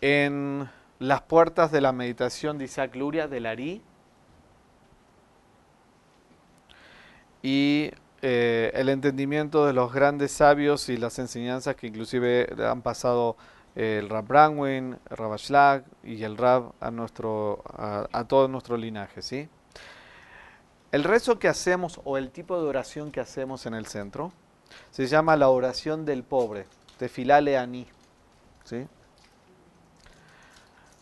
[0.00, 0.68] en
[0.98, 3.80] las puertas de la meditación de Isaac Luria, del Ari,
[7.44, 13.36] y eh, el entendimiento de los grandes sabios y las enseñanzas que inclusive han pasado
[13.76, 18.76] eh, el Rab Branwin, el Rab Ashlag y el Rab a, nuestro, a, todo nuestro
[18.76, 19.22] linaje.
[19.22, 19.48] ¿sí?
[20.90, 24.32] El rezo que hacemos o el tipo de oración que hacemos en el centro
[24.90, 26.66] se llama la oración del pobre,
[26.98, 27.86] tefilale ani.
[28.64, 28.86] ¿sí?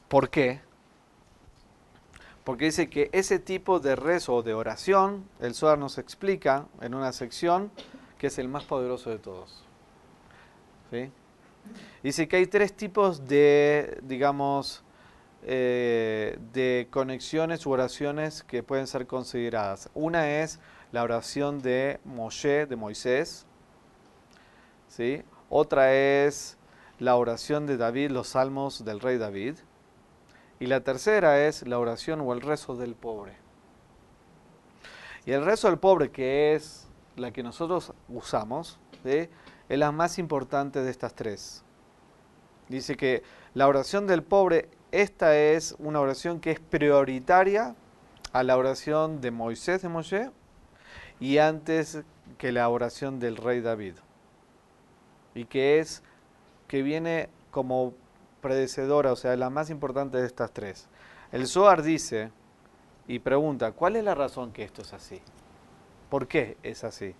[0.08, 0.60] ¿Por qué?
[2.46, 6.94] Porque dice que ese tipo de rezo o de oración, el Zohar nos explica en
[6.94, 7.72] una sección
[8.18, 9.64] que es el más poderoso de todos.
[12.04, 14.84] Dice que hay tres tipos de, digamos,
[15.42, 19.90] eh, de conexiones u oraciones que pueden ser consideradas.
[19.92, 20.60] Una es
[20.92, 23.44] la oración de Moshe, de Moisés.
[25.50, 26.56] Otra es
[27.00, 29.56] la oración de David, los salmos del rey David.
[30.58, 33.36] Y la tercera es la oración o el rezo del pobre.
[35.26, 39.28] Y el rezo del pobre, que es la que nosotros usamos, es
[39.68, 41.64] la más importante de estas tres.
[42.68, 43.22] Dice que
[43.54, 47.74] la oración del pobre, esta es una oración que es prioritaria
[48.32, 50.30] a la oración de Moisés de Moshe
[51.20, 52.02] y antes
[52.38, 53.94] que la oración del rey David.
[55.34, 56.02] Y que es
[56.66, 57.94] que viene como
[58.46, 60.86] predecedora, o sea, la más importante de estas tres.
[61.32, 62.30] El Zohar dice
[63.08, 65.20] y pregunta, ¿cuál es la razón que esto es así?
[66.08, 67.16] ¿Por qué es así?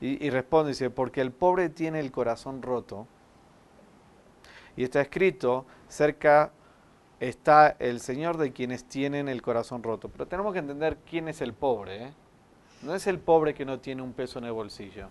[0.00, 3.06] Y, responde, dice, porque el pobre tiene el corazón roto
[4.76, 6.52] Y está escrito, cerca
[7.20, 10.08] está el Señor de quienes tienen el corazón roto.
[10.08, 12.04] Pero tenemos que entender quién es el pobre.
[12.04, 12.12] ¿eh?
[12.80, 15.08] No es el pobre que no tiene un peso en el bolsillo.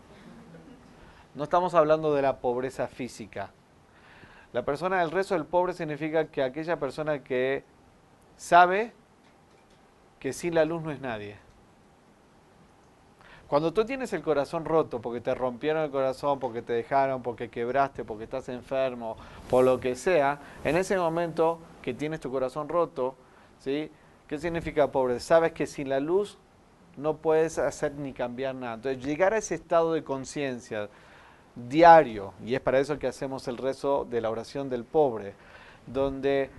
[1.35, 3.51] No estamos hablando de la pobreza física.
[4.53, 7.63] La persona del rezo del pobre significa que aquella persona que
[8.37, 8.93] sabe
[10.19, 11.37] que sin la luz no es nadie.
[13.47, 17.49] Cuando tú tienes el corazón roto porque te rompieron el corazón, porque te dejaron, porque
[17.49, 19.17] quebraste, porque estás enfermo,
[19.49, 23.15] por lo que sea, en ese momento que tienes tu corazón roto,
[23.59, 23.91] ¿sí?
[24.27, 25.19] ¿Qué significa pobre?
[25.19, 26.37] Sabes que sin la luz
[26.95, 28.75] no puedes hacer ni cambiar nada.
[28.75, 30.89] Entonces, llegar a ese estado de conciencia
[31.55, 35.35] diario, y es para eso que hacemos el rezo de la oración del pobre,
[35.85, 36.49] donde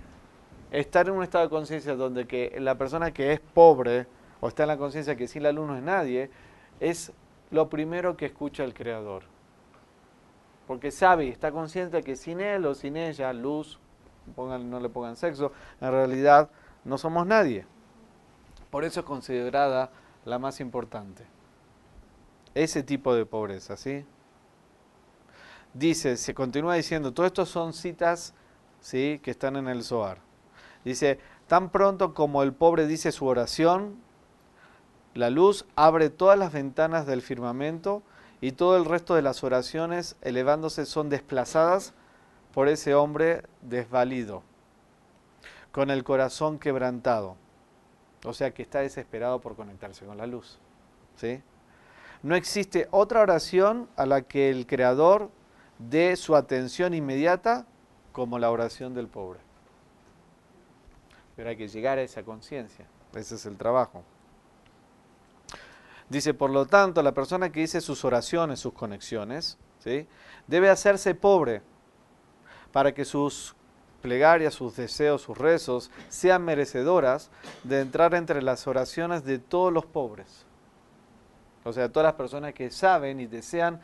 [0.71, 4.07] estar en un estado de conciencia donde que la persona que es pobre
[4.41, 6.29] o está en la conciencia que sin la luz no es nadie,
[6.79, 7.11] es
[7.51, 9.23] lo primero que escucha el Creador.
[10.67, 13.79] Porque sabe, está consciente que sin él o sin ella, luz,
[14.35, 16.49] no le pongan sexo, en realidad
[16.83, 17.65] no somos nadie.
[18.71, 19.91] Por eso es considerada
[20.25, 21.25] la más importante.
[22.55, 24.05] Ese tipo de pobreza, ¿sí?
[25.75, 28.33] Dice, se continúa diciendo, todo esto son citas
[28.79, 29.19] ¿sí?
[29.21, 30.19] que están en el Zohar.
[30.85, 33.97] Dice, tan pronto como el pobre dice su oración,
[35.15, 38.03] la luz abre todas las ventanas del firmamento
[38.39, 41.93] y todo el resto de las oraciones elevándose son desplazadas
[42.53, 44.43] por ese hombre desvalido,
[45.73, 47.35] con el corazón quebrantado.
[48.23, 50.57] O sea que está desesperado por conectarse con la luz.
[51.17, 51.43] ¿sí?
[52.23, 55.29] No existe otra oración a la que el Creador
[55.79, 57.65] dé su atención inmediata
[58.11, 59.39] como la oración del pobre.
[61.35, 62.85] Pero hay que llegar a esa conciencia.
[63.13, 64.03] Ese es el trabajo.
[66.09, 70.07] Dice, por lo tanto, la persona que dice sus oraciones, sus conexiones, ¿sí?
[70.47, 71.61] debe hacerse pobre
[72.71, 73.55] para que sus
[74.01, 77.31] plegarias, sus deseos, sus rezos sean merecedoras
[77.63, 80.45] de entrar entre las oraciones de todos los pobres.
[81.63, 83.81] O sea, todas las personas que saben y desean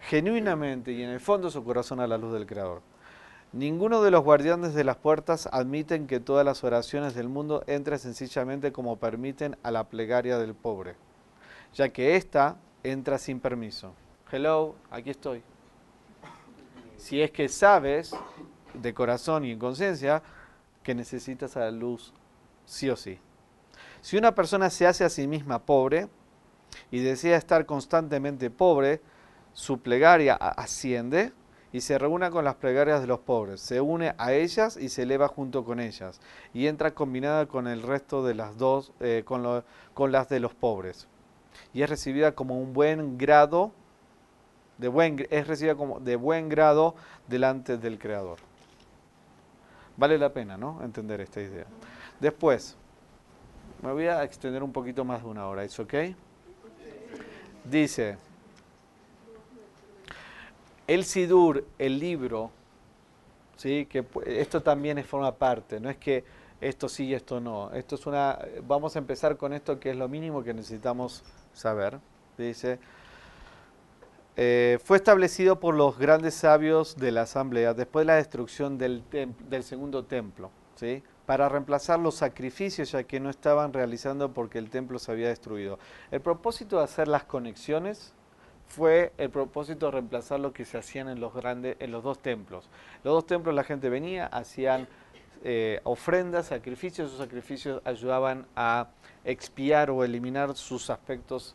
[0.00, 2.82] genuinamente y en el fondo su corazón a la luz del Creador.
[3.52, 7.98] Ninguno de los guardianes de las puertas admiten que todas las oraciones del mundo entren
[7.98, 10.94] sencillamente como permiten a la plegaria del pobre,
[11.72, 13.94] ya que ésta entra sin permiso.
[14.30, 15.42] Hello, aquí estoy.
[16.96, 18.14] Si es que sabes
[18.74, 20.22] de corazón y en conciencia
[20.82, 22.12] que necesitas a la luz
[22.64, 23.18] sí o sí.
[24.02, 26.08] Si una persona se hace a sí misma pobre
[26.90, 29.00] y desea estar constantemente pobre,
[29.56, 31.32] su plegaria asciende
[31.72, 35.04] y se reúne con las plegarias de los pobres, se une a ellas y se
[35.04, 36.20] eleva junto con ellas,
[36.52, 40.52] y entra combinada con el resto de las dos, eh, con, con, las de los
[40.52, 41.08] pobres,
[41.72, 43.72] y es recibida como un buen grado,
[44.76, 46.94] de buen, es recibida como de buen grado
[47.26, 48.38] delante del Creador.
[49.96, 50.82] Vale la pena, ¿no?
[50.84, 51.64] Entender esta idea.
[52.20, 52.76] Después,
[53.82, 55.94] me voy a extender un poquito más de una hora, ¿es ok?
[57.64, 58.18] Dice,
[60.86, 62.50] el Sidur, el libro,
[63.56, 63.86] ¿sí?
[63.86, 66.24] que esto también forma parte, no es que
[66.60, 67.70] esto sí y esto no.
[67.72, 71.22] Esto es una, vamos a empezar con esto que es lo mínimo que necesitamos
[71.52, 71.98] saber.
[72.38, 72.78] Dice,
[74.36, 79.02] eh, fue establecido por los grandes sabios de la asamblea después de la destrucción del,
[79.10, 81.02] del segundo templo, ¿sí?
[81.26, 85.78] para reemplazar los sacrificios ya que no estaban realizando porque el templo se había destruido.
[86.10, 88.14] El propósito de hacer las conexiones
[88.68, 92.18] fue el propósito de reemplazar lo que se hacían en los, grandes, en los dos
[92.18, 92.68] templos.
[93.04, 94.88] Los dos templos la gente venía, hacían
[95.44, 98.88] eh, ofrendas, sacrificios, esos sacrificios ayudaban a
[99.24, 101.54] expiar o eliminar sus aspectos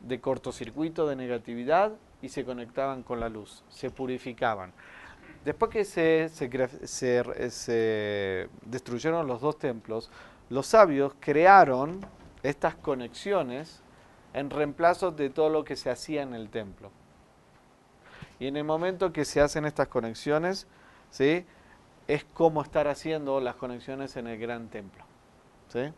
[0.00, 4.72] de cortocircuito, de negatividad y se conectaban con la luz, se purificaban.
[5.44, 10.10] Después que se, se destruyeron los dos templos,
[10.50, 12.00] los sabios crearon
[12.42, 13.82] estas conexiones
[14.38, 16.90] en reemplazo de todo lo que se hacía en el templo.
[18.38, 20.68] Y en el momento que se hacen estas conexiones,
[21.10, 21.44] ¿sí?
[22.06, 25.04] es como estar haciendo las conexiones en el gran templo.
[25.68, 25.92] ¿sí?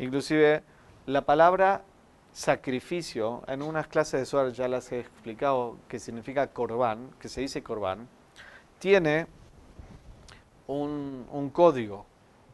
[0.00, 0.64] Inclusive
[1.06, 1.82] la palabra
[2.32, 7.42] sacrificio, en unas clases de suar ya las he explicado que significa corbán, que se
[7.42, 8.08] dice corbán,
[8.80, 9.28] tiene
[10.66, 12.06] un, un código.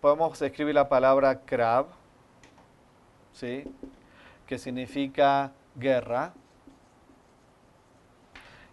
[0.03, 1.87] Podemos escribir la palabra krab,
[3.33, 3.65] ¿sí?
[4.47, 6.35] Que significa guerra,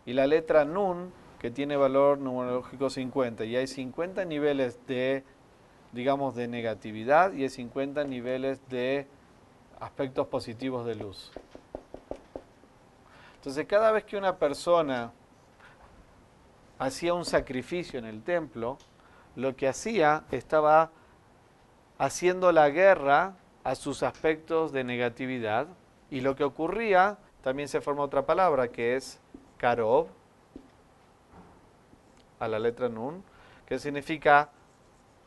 [0.05, 5.23] y la letra nun, que tiene valor numerológico 50, y hay 50 niveles de,
[5.91, 9.07] digamos, de negatividad y hay 50 niveles de
[9.79, 11.31] aspectos positivos de luz.
[13.35, 15.11] Entonces, cada vez que una persona
[16.77, 18.77] hacía un sacrificio en el templo,
[19.35, 20.91] lo que hacía estaba
[21.97, 25.67] haciendo la guerra a sus aspectos de negatividad
[26.09, 29.19] y lo que ocurría, también se forma otra palabra que es
[29.57, 30.07] karov,
[32.39, 33.23] a la letra nun,
[33.65, 34.49] que significa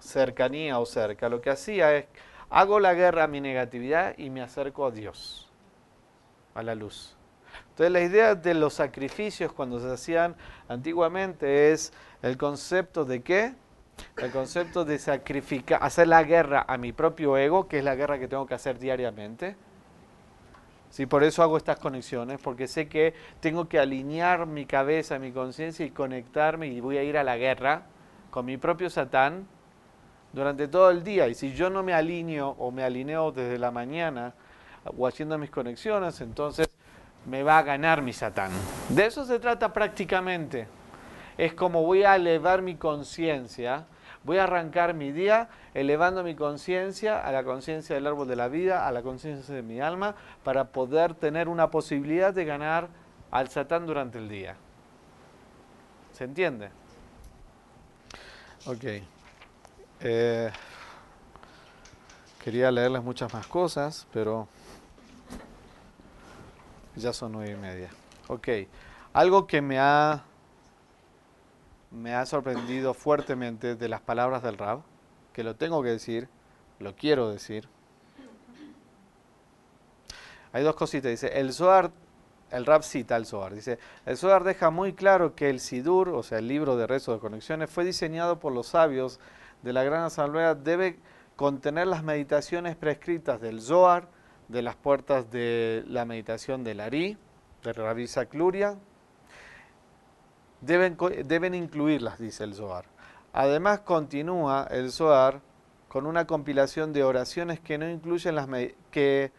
[0.01, 1.28] cercanía o cerca.
[1.28, 2.07] Lo que hacía es,
[2.51, 5.49] hago la guerra a mi negatividad y me acerco a Dios,
[6.55, 7.16] a la luz.
[7.70, 10.37] Entonces la idea de los sacrificios cuando se hacían
[10.68, 13.55] antiguamente es el concepto de qué?
[14.16, 18.18] El concepto de sacrificar, hacer la guerra a mi propio ego, que es la guerra
[18.18, 19.57] que tengo que hacer diariamente.
[20.90, 25.32] Sí, por eso hago estas conexiones, porque sé que tengo que alinear mi cabeza, mi
[25.32, 27.82] conciencia y conectarme y voy a ir a la guerra
[28.30, 29.49] con mi propio Satán
[30.32, 31.26] durante todo el día.
[31.26, 34.34] Y si yo no me alineo o me alineo desde la mañana
[34.97, 36.68] o haciendo mis conexiones, entonces
[37.26, 38.53] me va a ganar mi Satán.
[38.88, 40.68] De eso se trata prácticamente.
[41.39, 43.87] Es como voy a elevar mi conciencia,
[44.22, 48.49] voy a arrancar mi día elevando mi conciencia a la conciencia del árbol de la
[48.49, 52.89] vida, a la conciencia de mi alma, para poder tener una posibilidad de ganar
[53.30, 54.57] al Satán durante el día.
[56.12, 56.70] ¿Se entiende?
[58.66, 58.85] Ok.
[60.01, 60.51] Eh,
[62.43, 64.47] quería leerles muchas más cosas, pero
[66.95, 67.89] ya son nueve y media.
[68.28, 68.49] Ok.
[69.12, 70.22] Algo que me ha,
[71.95, 74.82] me ha sorprendido fuertemente de las palabras del Rab,
[75.32, 76.28] que lo tengo que decir,
[76.80, 77.68] lo quiero decir.
[80.53, 81.11] Hay dos cositas.
[81.11, 81.90] Dice, el Zohar,
[82.51, 83.55] el Rab cita al Zohar.
[83.55, 87.12] Dice, el Zohar deja muy claro que el Sidur, o sea, el libro de rezo
[87.12, 89.18] de conexiones, fue diseñado por los sabios
[89.62, 90.55] de la Gran Asamblea.
[90.55, 90.99] Debe
[91.36, 94.09] contener las meditaciones prescritas del Zohar,
[94.49, 97.16] de las puertas de la meditación del Ari,
[97.62, 98.76] de Rabbi Cluria,
[100.64, 102.86] deben, deben incluirlas, dice el Zohar.
[103.32, 105.40] Además continúa el Zohar
[105.88, 108.48] con una compilación de oraciones que no incluyen las
[108.90, 109.32] que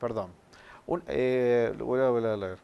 [0.00, 0.32] perdón
[1.06, 2.58] eh, voy a leer.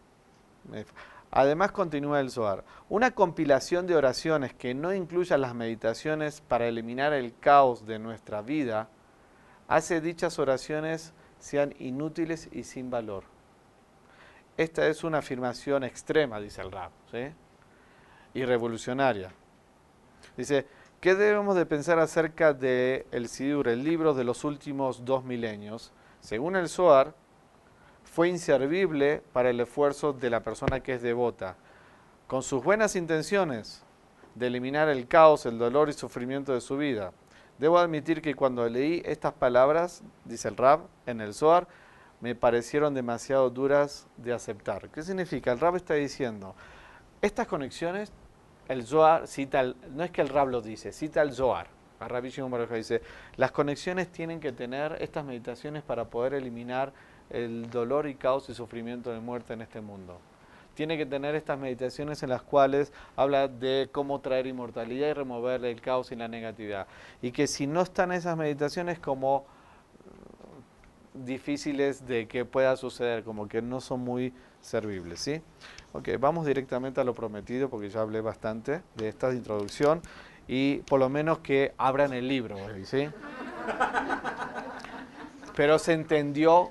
[1.31, 7.13] Además continúa el Zohar, una compilación de oraciones que no incluyan las meditaciones para eliminar
[7.13, 8.89] el caos de nuestra vida
[9.69, 13.25] hace dichas oraciones sean inútiles y sin valor.
[14.57, 16.91] Esta es una afirmación extrema, dice el Rab.
[18.37, 19.33] Y revolucionaria.
[20.37, 20.67] Dice,
[21.01, 25.93] ¿qué debemos de pensar acerca de el Sidur, el libro de los últimos dos milenios?
[26.21, 27.15] Según el Zohar,
[28.05, 31.57] fue inservible para el esfuerzo de la persona que es devota.
[32.27, 33.83] Con sus buenas intenciones
[34.35, 37.13] de eliminar el caos, el dolor y sufrimiento de su vida,
[37.59, 41.67] Debo admitir que cuando leí estas palabras, dice el Rab, en el Zohar,
[42.21, 44.91] me parecieron demasiado duras de aceptar.
[44.91, 45.53] ¿Qué significa?
[45.53, 46.55] El Rab está diciendo,
[47.23, 48.13] estas conexiones,
[48.69, 51.69] el Zohar cita, no es que el Rab lo dice, cita el Zohar.
[51.99, 53.01] A Rabbi Shimon dice,
[53.37, 56.93] las conexiones tienen que tener estas meditaciones para poder eliminar
[57.31, 60.21] el dolor y caos y sufrimiento de muerte en este mundo
[60.77, 65.65] tiene que tener estas meditaciones en las cuales habla de cómo traer inmortalidad y remover
[65.65, 66.87] el caos y la negatividad.
[67.23, 69.47] Y que si no están esas meditaciones como
[71.15, 75.41] mm, difíciles de que pueda suceder, como que no son muy servibles, ¿sí?
[75.97, 80.03] Ok, vamos directamente a lo prometido porque ya hablé bastante de esta introducción
[80.47, 83.09] y por lo menos que abran el libro, ¿sí?
[85.57, 86.71] Pero se entendió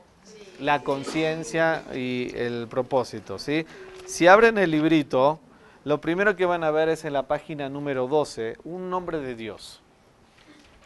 [0.60, 3.66] la conciencia y el propósito, ¿sí?
[4.06, 5.40] Si abren el librito,
[5.86, 9.34] lo primero que van a ver es en la página número 12 un nombre de
[9.34, 9.82] Dios,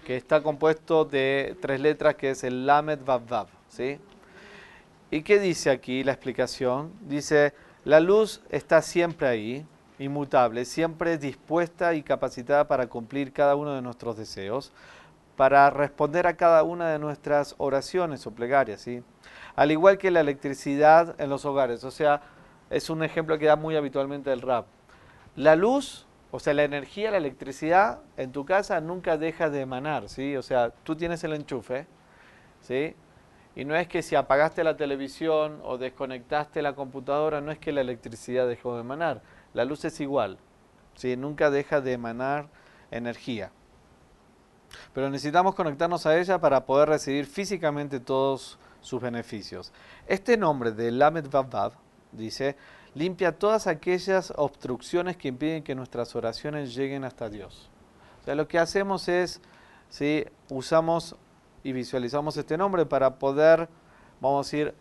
[0.05, 3.47] que está compuesto de tres letras, que es el Lamed Vav.
[3.67, 3.99] ¿sí?
[5.11, 6.93] ¿Y qué dice aquí la explicación?
[7.01, 7.53] Dice,
[7.89, 9.65] la luz está siempre ahí,
[9.97, 14.71] inmutable, siempre dispuesta y capacitada para cumplir cada uno de nuestros deseos,
[15.35, 19.01] para responder a cada una de nuestras oraciones o plegarias, ¿sí?
[19.55, 22.21] Al igual que la electricidad en los hogares, o sea,
[22.69, 24.67] es un ejemplo que da muy habitualmente el rap.
[25.35, 30.09] La luz, o sea, la energía, la electricidad en tu casa nunca deja de emanar,
[30.09, 30.37] ¿sí?
[30.37, 31.87] O sea, tú tienes el enchufe,
[32.61, 32.93] ¿sí?
[33.59, 37.73] Y no es que si apagaste la televisión o desconectaste la computadora, no es que
[37.73, 39.21] la electricidad dejó de emanar.
[39.53, 40.37] La luz es igual,
[40.95, 41.17] ¿sí?
[41.17, 42.47] Nunca deja de emanar
[42.89, 43.51] energía.
[44.93, 49.73] Pero necesitamos conectarnos a ella para poder recibir físicamente todos sus beneficios.
[50.07, 51.73] Este nombre de Lamed Vav
[52.13, 52.55] dice,
[52.95, 57.69] limpia todas aquellas obstrucciones que impiden que nuestras oraciones lleguen hasta Dios.
[58.21, 59.41] O sea, lo que hacemos es,
[59.89, 60.23] ¿sí?
[60.47, 61.17] usamos
[61.63, 63.67] y visualizamos este nombre para poder,
[64.21, 64.73] vamos a decir,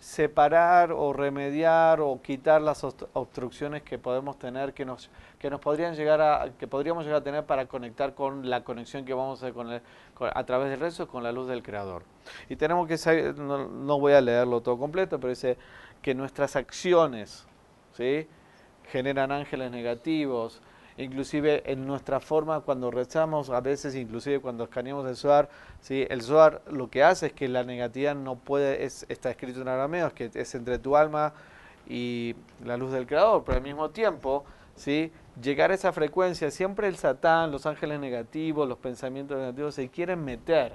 [0.00, 5.96] separar o remediar o quitar las obstrucciones que podemos tener, que nos, que nos podrían
[5.96, 9.46] llegar a, que podríamos llegar a tener para conectar con la conexión que vamos a
[9.46, 9.68] hacer con
[10.32, 12.04] a través del rezo con la luz del Creador.
[12.48, 15.58] Y tenemos que no, no, voy a leerlo todo completo, pero dice
[16.02, 17.44] que nuestras acciones
[17.94, 18.28] ¿sí?
[18.90, 20.62] generan ángeles negativos,
[20.98, 25.48] inclusive en nuestra forma cuando rezamos, a veces inclusive cuando escaneamos el Zohar,
[25.80, 26.06] ¿sí?
[26.08, 29.68] el Zohar lo que hace es que la negatividad no puede, es, está escrito en
[29.68, 31.34] arameo, es que es entre tu alma
[31.88, 32.34] y
[32.64, 34.44] la luz del Creador, pero al mismo tiempo,
[34.74, 35.12] ¿sí?
[35.40, 40.24] llegar a esa frecuencia, siempre el Satán, los ángeles negativos, los pensamientos negativos se quieren
[40.24, 40.74] meter,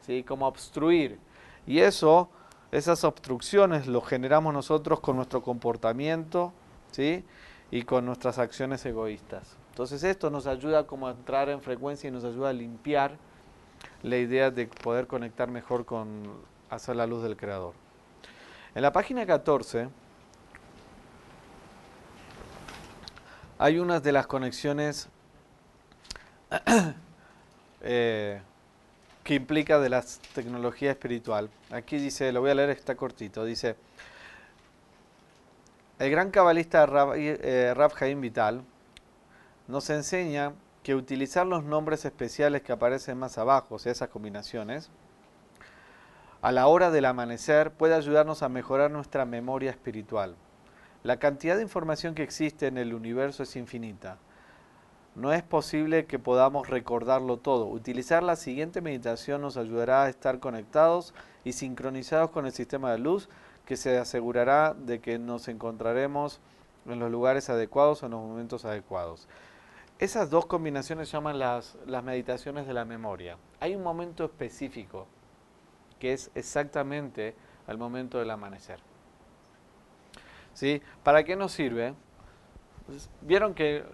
[0.00, 0.24] ¿sí?
[0.24, 1.18] como obstruir.
[1.66, 2.28] Y eso,
[2.72, 6.52] esas obstrucciones lo generamos nosotros con nuestro comportamiento,
[6.90, 7.24] ¿sí?
[7.72, 9.56] Y con nuestras acciones egoístas.
[9.70, 13.16] Entonces esto nos ayuda como a entrar en frecuencia y nos ayuda a limpiar
[14.02, 16.34] la idea de poder conectar mejor con
[16.68, 17.72] hacer la luz del Creador.
[18.74, 19.88] En la página 14
[23.58, 25.08] hay unas de las conexiones
[27.80, 28.42] eh,
[29.24, 30.04] que implica de la
[30.34, 31.48] tecnología espiritual.
[31.70, 33.76] Aquí dice, lo voy a leer, está cortito, dice,
[36.02, 38.64] el gran cabalista Rab, eh, Vital
[39.68, 44.90] nos enseña que utilizar los nombres especiales que aparecen más abajo, o sea, esas combinaciones,
[46.40, 50.34] a la hora del amanecer puede ayudarnos a mejorar nuestra memoria espiritual.
[51.04, 54.18] La cantidad de información que existe en el universo es infinita.
[55.14, 57.68] No es posible que podamos recordarlo todo.
[57.68, 62.98] Utilizar la siguiente meditación nos ayudará a estar conectados y sincronizados con el sistema de
[62.98, 63.28] luz
[63.66, 66.40] que se asegurará de que nos encontraremos
[66.86, 69.28] en los lugares adecuados o en los momentos adecuados.
[69.98, 73.36] Esas dos combinaciones se llaman las, las meditaciones de la memoria.
[73.60, 75.06] Hay un momento específico
[76.00, 77.36] que es exactamente
[77.68, 78.80] al momento del amanecer.
[80.54, 80.82] ¿Sí?
[81.04, 81.94] ¿Para qué nos sirve?
[82.86, 83.84] Pues, vieron que,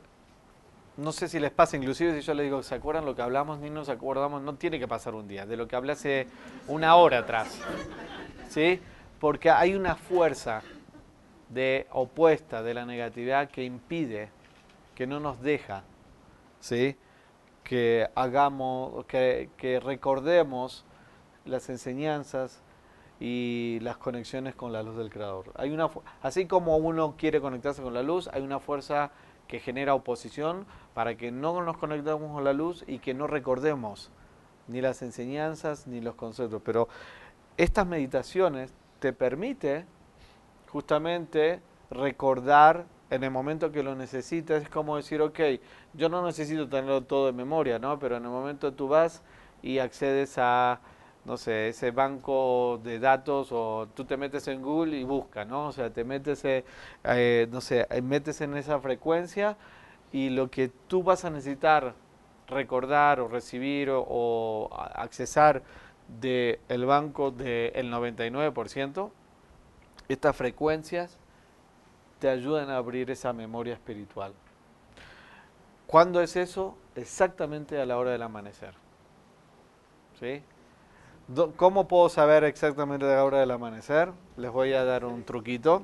[0.97, 3.59] no sé si les pasa, inclusive si yo les digo, ¿se acuerdan lo que hablamos?
[3.59, 6.27] Ni nos acordamos, no tiene que pasar un día, de lo que hablé hace
[6.67, 7.61] una hora atrás.
[8.49, 8.81] ¿Sí?
[9.21, 10.63] Porque hay una fuerza
[11.49, 14.31] de opuesta de la negatividad que impide,
[14.95, 15.83] que no nos deja,
[17.65, 20.85] que hagamos, que, que recordemos
[21.45, 22.63] las enseñanzas
[23.21, 25.53] y las conexiones con la luz del Creador.
[25.57, 25.91] Hay una,
[26.23, 29.11] así como uno quiere conectarse con la luz, hay una fuerza
[29.49, 34.11] que genera oposición para que no nos conectemos con la luz y que no recordemos
[34.69, 36.61] ni las enseñanzas ni los conceptos.
[36.65, 36.89] Pero
[37.57, 39.85] estas meditaciones te permite
[40.71, 45.41] justamente recordar en el momento que lo necesitas, es como decir, ok,
[45.95, 47.99] yo no necesito tenerlo todo de memoria, ¿no?
[47.99, 49.23] Pero en el momento tú vas
[49.63, 50.81] y accedes a,
[51.25, 55.69] no sé, ese banco de datos o tú te metes en Google y buscas, ¿no?
[55.69, 56.65] O sea, te metes, eh,
[57.05, 59.57] eh, no sé, eh, metes en esa frecuencia
[60.13, 61.95] y lo que tú vas a necesitar
[62.47, 65.63] recordar o recibir o, o accesar
[66.09, 69.11] del banco del 99%,
[70.09, 71.19] estas frecuencias
[72.19, 74.33] te ayudan a abrir esa memoria espiritual.
[75.87, 76.77] ¿Cuándo es eso?
[76.97, 78.75] Exactamente a la hora del amanecer.
[80.19, 80.43] ¿Sí?
[81.57, 84.11] ¿Cómo puedo saber exactamente a la hora del amanecer?
[84.37, 85.83] Les voy a dar un truquito.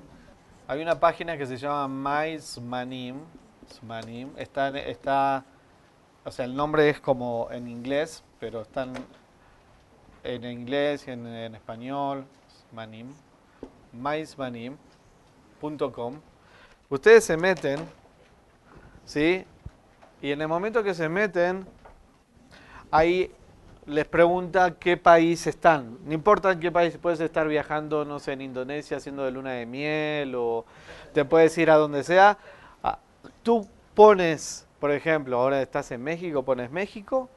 [0.66, 3.16] Hay una página que se llama MySmanim.
[4.36, 5.44] Está, está,
[6.24, 8.94] o sea, el nombre es como en inglés, pero están
[10.24, 12.24] en inglés y en, español,
[12.72, 13.12] manim,
[13.92, 16.14] maismanim.com.
[16.88, 17.78] Ustedes se meten,
[19.04, 19.44] ¿sí?
[20.22, 21.66] Y en el momento que se meten,
[22.90, 23.30] ahí
[23.86, 25.98] les pregunta qué país están.
[26.06, 29.52] No importa en qué país, puedes estar viajando, no sé, en Indonesia haciendo de luna
[29.52, 30.64] de miel o
[31.12, 32.38] te puedes ir a donde sea.
[32.82, 32.98] Ah,
[33.42, 37.28] tú pones, por ejemplo, ahora estás en México, pones México,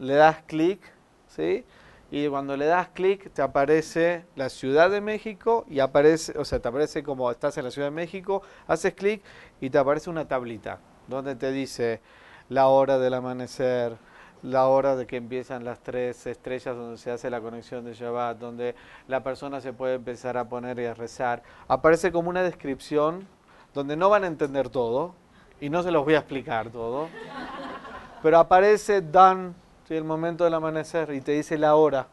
[0.00, 0.80] le das clic,
[1.28, 1.64] ¿sí?
[2.10, 6.58] Y cuando le das clic te aparece la Ciudad de México y aparece, o sea,
[6.58, 9.22] te aparece como estás en la Ciudad de México, haces clic
[9.60, 12.00] y te aparece una tablita donde te dice
[12.48, 13.96] la hora del amanecer,
[14.42, 18.38] la hora de que empiezan las tres estrellas donde se hace la conexión de Shabbat,
[18.38, 18.74] donde
[19.06, 21.42] la persona se puede empezar a poner y a rezar.
[21.66, 23.26] Aparece como una descripción
[23.74, 25.14] donde no van a entender todo
[25.60, 27.08] y no se los voy a explicar todo,
[28.22, 29.02] pero aparece
[29.88, 32.08] done el momento del amanecer y te dice la hora.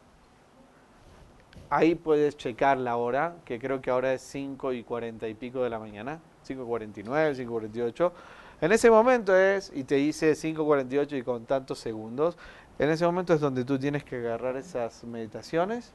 [1.68, 5.62] Ahí puedes checar la hora, que creo que ahora es 5 y 40 y pico
[5.62, 8.12] de la mañana, 5.49, 5.48.
[8.60, 12.38] En ese momento es, y te dice 5.48 y con tantos segundos,
[12.78, 15.92] en ese momento es donde tú tienes que agarrar esas meditaciones,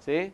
[0.00, 0.32] ¿sí?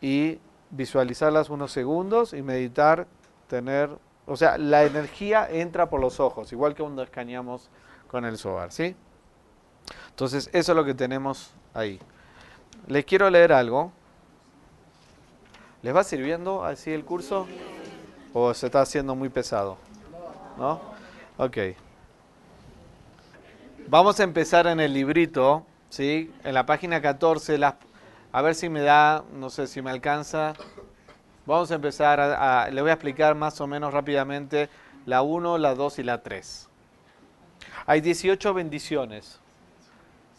[0.00, 0.38] y
[0.70, 3.06] visualizarlas unos segundos y meditar,
[3.48, 3.88] tener,
[4.26, 7.70] o sea, la energía entra por los ojos, igual que cuando escaneamos
[8.08, 8.94] con el SOAR, ¿sí?
[10.14, 11.98] Entonces, eso es lo que tenemos ahí.
[12.86, 13.90] Les quiero leer algo.
[15.82, 17.48] ¿Les va sirviendo así el curso?
[18.32, 19.76] ¿O se está haciendo muy pesado?
[20.56, 20.80] ¿No?
[21.36, 21.58] Ok.
[23.88, 26.32] Vamos a empezar en el librito, ¿sí?
[26.44, 27.58] En la página 14,
[28.30, 30.54] a ver si me da, no sé si me alcanza.
[31.44, 34.68] Vamos a empezar, a, le voy a explicar más o menos rápidamente
[35.06, 36.68] la 1, la 2 y la 3.
[37.86, 39.40] Hay 18 bendiciones.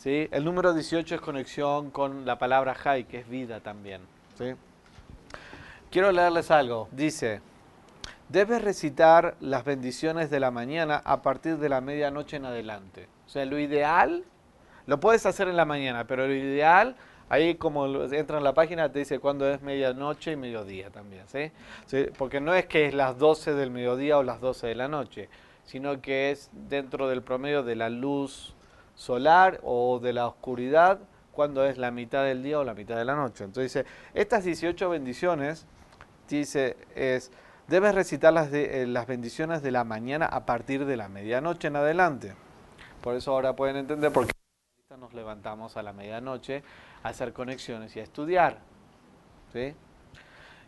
[0.06, 0.28] ¿Sí?
[0.30, 4.02] El número 18 es conexión con la palabra Jai, que es vida también.
[4.38, 4.54] ¿sí?
[5.90, 6.88] Quiero leerles algo.
[6.92, 7.42] Dice,
[8.30, 13.08] debes recitar las bendiciones de la mañana a partir de la medianoche en adelante.
[13.26, 14.24] O sea, lo ideal,
[14.86, 16.96] lo puedes hacer en la mañana, pero lo ideal,
[17.28, 21.52] ahí como entra en la página, te dice cuándo es medianoche y mediodía también, ¿sí?
[22.16, 25.30] Porque no es que es las 12 del mediodía o las 12 de la noche,
[25.64, 28.54] sino que es dentro del promedio de la luz
[28.96, 31.00] solar o de la oscuridad,
[31.32, 33.44] cuando es la mitad del día o la mitad de la noche.
[33.44, 35.68] Entonces dice, estas 18 bendiciones,
[36.30, 37.32] dice, es
[37.68, 41.76] debes recitar las, eh, las bendiciones de la mañana a partir de la medianoche en
[41.76, 42.36] adelante.
[43.02, 44.34] Por eso ahora pueden entender por qué
[45.00, 46.64] nos levantamos a la medianoche
[47.04, 48.60] a hacer conexiones y a estudiar.
[49.54, 49.76] ¿sí?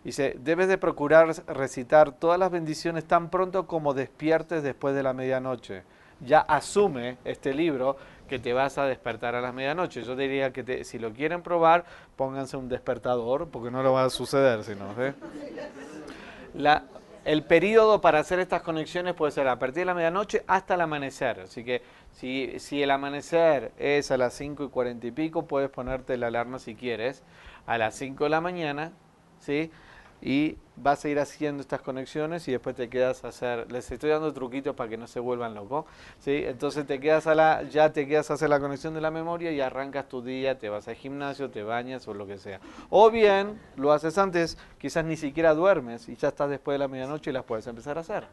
[0.03, 5.13] Dice, debes de procurar recitar todas las bendiciones tan pronto como despiertes después de la
[5.13, 5.83] medianoche.
[6.19, 7.97] Ya asume este libro
[8.27, 10.03] que te vas a despertar a las medianoche.
[10.03, 14.09] Yo diría que si lo quieren probar, pónganse un despertador, porque no lo va a
[14.09, 14.93] suceder si no.
[16.53, 16.83] La,
[17.27, 20.81] el periodo para hacer estas conexiones puede ser a partir de la medianoche hasta el
[20.81, 21.41] amanecer.
[21.41, 21.81] Así que
[22.13, 26.27] si, si el amanecer es a las 5 y 40 y pico, puedes ponerte la
[26.27, 27.23] alarma si quieres
[27.65, 28.93] a las 5 de la mañana,
[29.39, 29.71] ¿sí?
[30.21, 34.09] Y vas a ir haciendo estas conexiones y después te quedas a hacer, les estoy
[34.09, 35.85] dando truquitos para que no se vuelvan locos,
[36.19, 36.43] ¿sí?
[36.45, 39.51] entonces te quedas a la, ya te quedas a hacer la conexión de la memoria
[39.51, 42.59] y arrancas tu día, te vas al gimnasio, te bañas o lo que sea.
[42.89, 46.87] O bien lo haces antes, quizás ni siquiera duermes y ya estás después de la
[46.87, 48.27] medianoche y las puedes empezar a hacer.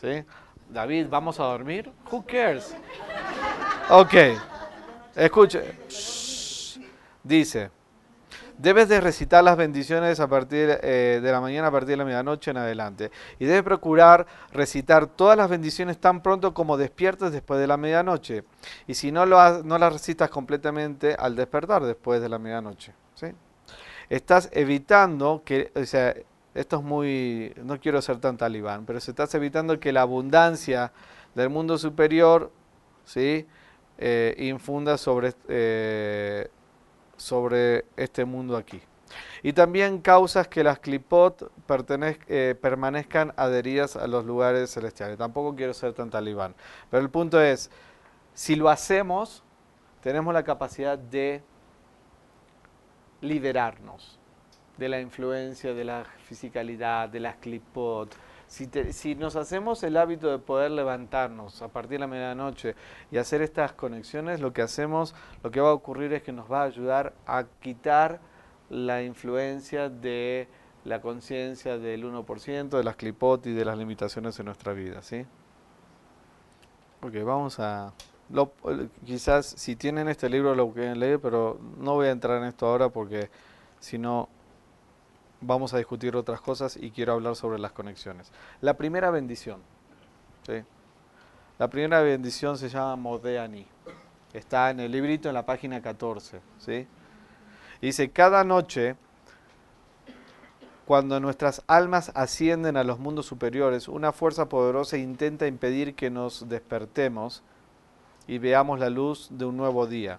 [0.00, 0.24] ¿Sí?
[0.70, 1.90] David, ¿vamos a dormir?
[2.10, 2.74] Who cares?
[3.90, 4.14] Ok,
[5.14, 5.62] escuche.
[7.22, 7.70] Dice,
[8.58, 12.04] Debes de recitar las bendiciones a partir eh, de la mañana, a partir de la
[12.04, 13.10] medianoche en adelante.
[13.38, 18.44] Y debes procurar recitar todas las bendiciones tan pronto como despiertes después de la medianoche.
[18.86, 22.92] Y si no, lo no las recitas completamente al despertar después de la medianoche.
[23.14, 23.26] ¿sí?
[24.08, 26.14] Estás evitando que, o sea,
[26.54, 30.92] esto es muy, no quiero ser tan talibán, pero estás evitando que la abundancia
[31.34, 32.52] del mundo superior,
[33.04, 33.46] ¿sí?
[33.98, 36.48] Eh, infunda sobre eh,
[37.16, 38.80] sobre este mundo aquí.
[39.42, 41.50] Y también causas que las clipot
[42.28, 45.18] eh, permanezcan adheridas a los lugares celestiales.
[45.18, 46.54] Tampoco quiero ser tan talibán.
[46.90, 47.70] Pero el punto es,
[48.32, 49.44] si lo hacemos,
[50.00, 51.42] tenemos la capacidad de
[53.20, 54.18] liberarnos
[54.76, 58.14] de la influencia de la fisicalidad, de las clipot,
[58.46, 62.74] si, nos hacemos el hábito de poder levantarnos a partir de la medianoche
[63.10, 66.50] y hacer estas conexiones, lo que hacemos, lo que va a ocurrir es que nos
[66.50, 68.20] va a ayudar a quitar
[68.70, 70.48] la influencia de
[70.84, 75.24] la conciencia del 1%, de las clipot y de las limitaciones en nuestra vida, ¿sí?
[77.02, 77.92] Ok, vamos a...
[79.04, 82.66] quizás si tienen este libro lo pueden leer, pero no voy a entrar en esto
[82.66, 83.30] ahora porque
[83.80, 84.28] si no
[85.46, 88.32] vamos a discutir otras cosas y quiero hablar sobre las conexiones.
[88.60, 89.60] La primera bendición.
[91.58, 93.66] La primera bendición se llama Modeani.
[94.32, 96.40] Está en el librito en la página 14.
[96.58, 96.86] ¿sí?
[97.80, 98.96] Dice, cada noche,
[100.84, 106.48] cuando nuestras almas ascienden a los mundos superiores, una fuerza poderosa intenta impedir que nos
[106.48, 107.42] despertemos
[108.26, 110.18] y veamos la luz de un nuevo día.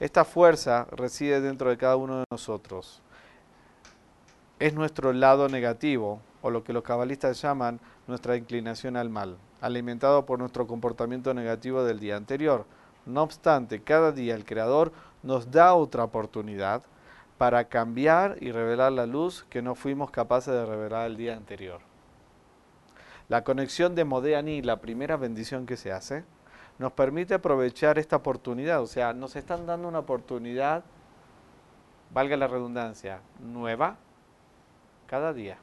[0.00, 3.02] Esta fuerza reside dentro de cada uno de nosotros
[4.62, 10.24] es nuestro lado negativo, o lo que los cabalistas llaman nuestra inclinación al mal, alimentado
[10.24, 12.64] por nuestro comportamiento negativo del día anterior.
[13.04, 14.92] No obstante, cada día el Creador
[15.24, 16.82] nos da otra oportunidad
[17.38, 21.80] para cambiar y revelar la luz que no fuimos capaces de revelar el día anterior.
[23.28, 26.22] La conexión de Modeani, la primera bendición que se hace,
[26.78, 28.80] nos permite aprovechar esta oportunidad.
[28.80, 30.84] O sea, nos están dando una oportunidad,
[32.12, 33.96] valga la redundancia, nueva,
[35.12, 35.58] cada día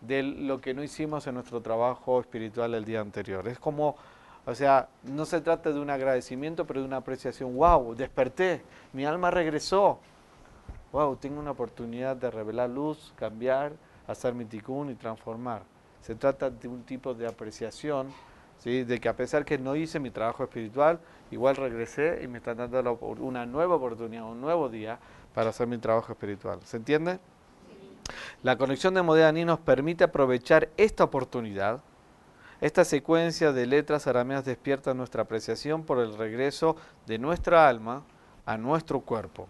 [0.00, 3.48] de lo que no hicimos en nuestro trabajo espiritual el día anterior.
[3.48, 3.96] Es como,
[4.46, 7.56] o sea, no se trata de un agradecimiento, pero de una apreciación.
[7.56, 7.96] ¡Wow!
[7.96, 8.62] Desperté,
[8.92, 9.98] mi alma regresó.
[10.92, 13.72] wow, tengo una oportunidad de revelar luz, cambiar,
[14.06, 15.62] hacer mi tikkun y transformar.
[16.00, 18.06] Se trata de un tipo de apreciación,
[18.60, 18.84] ¿sí?
[18.84, 21.00] de que a pesar que no hice mi trabajo espiritual,
[21.32, 24.96] igual regresé y me están dando una nueva oportunidad, un nuevo día
[25.34, 26.60] para hacer mi trabajo espiritual.
[26.62, 27.18] ¿Se entiende?
[28.42, 31.80] La conexión de Modéani nos permite aprovechar esta oportunidad.
[32.60, 38.02] Esta secuencia de letras arameas despierta nuestra apreciación por el regreso de nuestra alma
[38.46, 39.46] a nuestro cuerpo.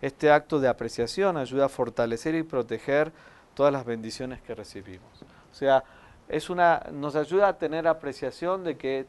[0.00, 3.12] Este acto de apreciación ayuda a fortalecer y proteger
[3.54, 5.22] todas las bendiciones que recibimos.
[5.50, 5.82] O sea,
[6.28, 9.06] es una, nos ayuda a tener apreciación de que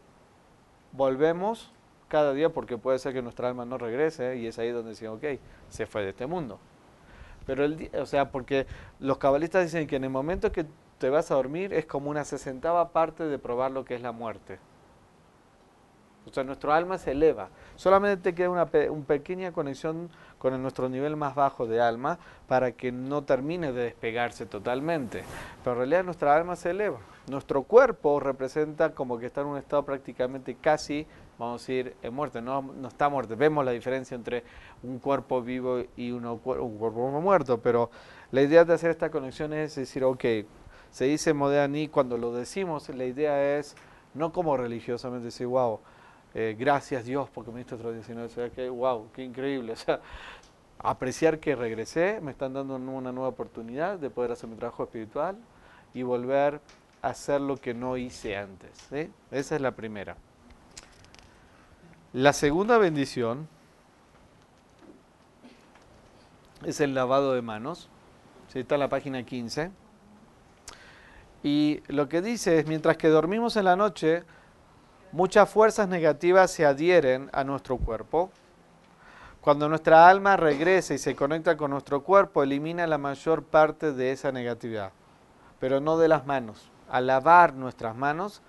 [0.91, 1.71] volvemos
[2.07, 5.17] cada día porque puede ser que nuestra alma no regrese y es ahí donde decimos,
[5.17, 6.59] ok, se fue de este mundo.
[7.49, 8.67] Pero, el, o sea, porque
[8.99, 10.67] los cabalistas dicen que en el momento que
[10.99, 14.11] te vas a dormir es como una sesentava parte de probar lo que es la
[14.11, 14.59] muerte.
[16.29, 17.49] O sea, nuestro alma se eleva.
[17.75, 22.91] Solamente te queda una, pequeña conexión con nuestro nivel más bajo de alma para que
[22.91, 25.23] no termine de despegarse totalmente.
[25.63, 26.99] Pero en realidad nuestra alma se eleva.
[27.29, 31.05] Nuestro cuerpo representa como que está en un estado prácticamente casi
[31.39, 33.35] vamos a decir, en muerte, no, no está muerto.
[33.37, 34.43] Vemos la diferencia entre
[34.83, 37.89] un cuerpo vivo y un cuerpo muerto, pero
[38.31, 40.25] la idea de hacer esta conexión es decir, ok,
[40.91, 43.75] se dice Modéani, cuando lo decimos, la idea es
[44.13, 45.79] no como religiosamente decir, wow,
[46.33, 50.01] eh, gracias Dios porque me diste otro 19, o que wow, qué increíble, o sea,
[50.79, 55.37] apreciar que regresé, me están dando una nueva oportunidad de poder hacer mi trabajo espiritual
[55.93, 56.61] y volver
[57.01, 58.71] a hacer lo que no hice antes.
[59.31, 60.15] Esa es la primera.
[62.13, 63.47] La segunda bendición
[66.65, 67.89] es el lavado de manos.
[68.53, 69.71] Está en la página 15.
[71.43, 74.23] Y lo que dice es, mientras que dormimos en la noche,
[75.11, 78.29] muchas fuerzas negativas se adhieren a nuestro cuerpo.
[79.41, 84.11] Cuando nuestra alma regresa y se conecta con nuestro cuerpo, elimina la mayor parte de
[84.11, 84.91] esa negatividad,
[85.59, 86.69] pero no de las manos.
[86.89, 88.41] Al lavar nuestras manos,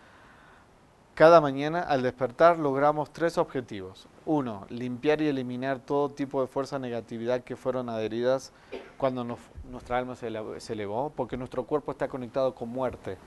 [1.14, 4.08] cada mañana al despertar logramos tres objetivos.
[4.24, 8.52] Uno, limpiar y eliminar todo tipo de fuerza negatividad que fueron adheridas
[8.96, 9.24] cuando
[9.70, 13.18] nuestra alma se elevó, porque nuestro cuerpo está conectado con muerte,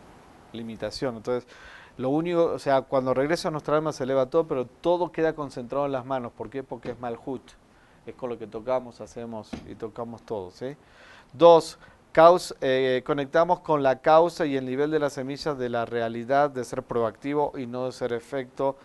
[0.52, 1.18] limitación.
[1.18, 1.48] Entonces,
[1.98, 5.86] lo único, o sea, cuando regresa nuestra alma se eleva todo, pero todo queda concentrado
[5.86, 6.32] en las manos.
[6.32, 6.64] ¿Por qué?
[6.64, 7.44] Porque es malhut.
[8.06, 10.52] Es con lo que tocamos, hacemos y tocamos todo.
[10.52, 10.76] ¿sí?
[11.34, 11.78] Dos,
[12.62, 16.64] eh, conectamos con la causa y el nivel de las semillas de la realidad de
[16.64, 18.76] ser proactivo y no de ser efecto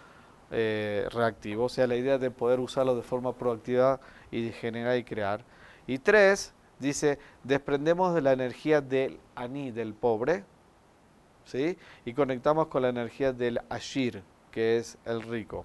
[0.51, 1.65] eh, reactivo.
[1.65, 4.01] O sea, la idea de poder usarlo de forma proactiva
[4.31, 5.45] y de generar y crear.
[5.87, 10.45] Y tres, dice, desprendemos de la energía del ani, del pobre,
[11.49, 11.77] ¿sí?
[12.05, 15.65] Y conectamos con la energía del ashir, que es el rico.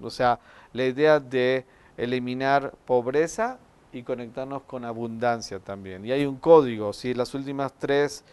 [0.00, 0.40] O sea,
[0.72, 1.64] la idea de
[1.96, 3.58] eliminar pobreza
[3.92, 6.04] y conectarnos con abundancia también.
[6.04, 7.12] Y hay un código, ¿sí?
[7.12, 8.24] las últimas tres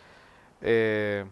[0.62, 1.26] eh,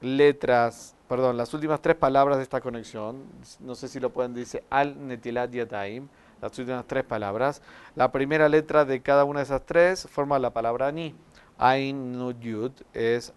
[0.00, 3.22] letras, perdón, las últimas tres palabras de esta conexión,
[3.60, 6.08] no sé si lo pueden decir, al netilat yataim,
[6.40, 7.62] las últimas tres palabras.
[7.94, 11.14] La primera letra de cada una de esas tres forma la palabra ani.
[11.58, 13.32] Ain Yud es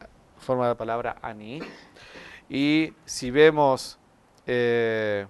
[0.45, 1.59] forma la palabra ani.
[2.49, 3.99] Y si vemos
[4.47, 5.27] eh,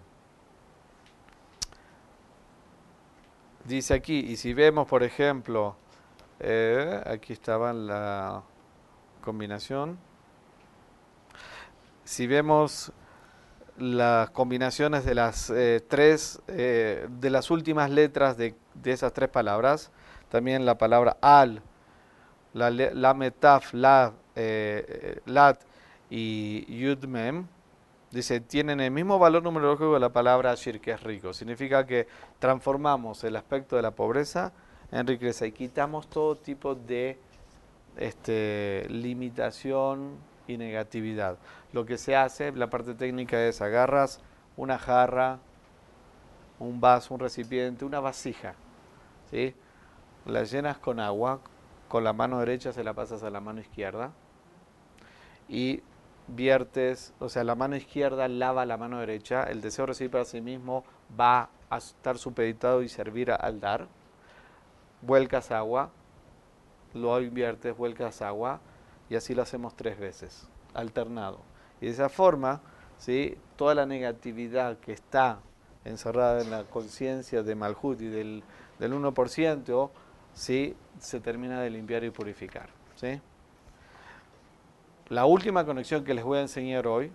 [3.64, 5.76] Dice aquí, y si vemos, por ejemplo,
[6.40, 8.44] eh, aquí estaba la
[9.22, 9.98] combinación.
[12.04, 12.92] Si vemos
[13.80, 19.92] las combinaciones de las eh, tres, de las últimas letras de, de, esas tres palabras,
[20.30, 21.64] también la palabra al,
[22.54, 25.62] la, la metaf, la, lat
[26.10, 27.48] y yudmem,
[28.12, 31.34] dice, tienen el mismo valor numerológico de la palabra ashir, que es rico.
[31.34, 32.08] Significa que
[32.40, 34.54] transformamos el aspecto de la pobreza
[34.92, 37.18] en riqueza y quitamos todo tipo de
[37.98, 40.18] este, limitación
[40.48, 41.38] y negatividad.
[41.74, 44.20] Lo que se hace, la parte técnica es agarras
[44.58, 45.40] una jarra,
[46.60, 48.54] un vaso, un recipiente, una vasija,
[49.30, 49.54] ¿sí?
[50.26, 51.42] la llenas con agua,
[51.90, 54.12] con la mano derecha se la pasas a la mano izquierda
[55.48, 55.82] y
[56.28, 60.26] viertes, o sea, la mano izquierda lava la mano derecha, el deseo de recibir para
[60.26, 60.84] sí mismo
[61.20, 63.88] va a estar supeditado y servir al dar,
[65.02, 65.92] vuelcas agua,
[66.94, 68.60] lo inviertes, vuelcas agua,
[69.10, 71.40] y así lo hacemos tres veces, alternado.
[71.80, 72.62] Y de esa forma,
[72.98, 73.38] ¿sí?
[73.56, 75.40] toda la negatividad que está
[75.84, 78.44] encerrada en la conciencia de Malhut y del,
[78.80, 79.90] del 1%,
[80.34, 80.76] ¿sí?
[81.00, 82.70] se termina de limpiar y purificar.
[82.96, 83.22] ¿sí?
[85.10, 87.12] La última conexión que les voy a enseñar hoy,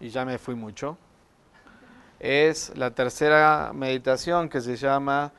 [0.00, 0.96] y ya me fui mucho,
[2.18, 5.32] es la tercera meditación que se llama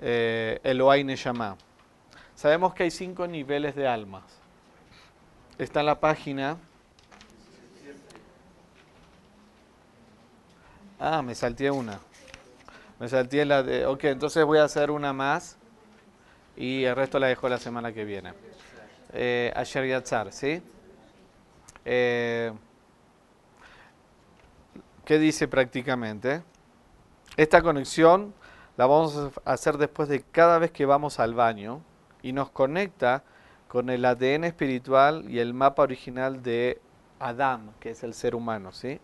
[0.00, 0.60] eh,
[1.04, 1.56] Neshama.
[2.34, 4.24] Sabemos que hay cinco niveles de almas.
[5.58, 6.56] Está en la página.
[10.98, 11.98] Ah, me salté una.
[12.98, 13.86] Me salté la de...
[13.86, 15.58] Ok, entonces voy a hacer una más
[16.56, 18.32] y el resto la dejo la semana que viene.
[19.12, 20.62] Eh, Asher Yatzar, ¿sí?
[21.84, 22.52] Eh,
[25.04, 26.42] ¿Qué dice prácticamente?
[27.36, 28.34] Esta conexión
[28.76, 31.82] la vamos a hacer después de cada vez que vamos al baño
[32.22, 33.24] y nos conecta
[33.66, 36.80] con el ADN espiritual y el mapa original de
[37.18, 39.00] Adam, que es el ser humano, ¿sí?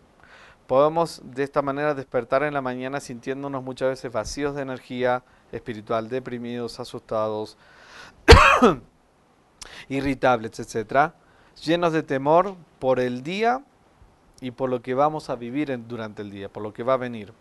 [0.67, 6.09] Podemos de esta manera despertar en la mañana sintiéndonos muchas veces vacíos de energía espiritual,
[6.09, 7.57] deprimidos, asustados,
[9.89, 11.13] irritables, etcétera,
[11.63, 13.63] llenos de temor por el día
[14.41, 16.97] y por lo que vamos a vivir durante el día, por lo que va a
[16.97, 17.33] venir.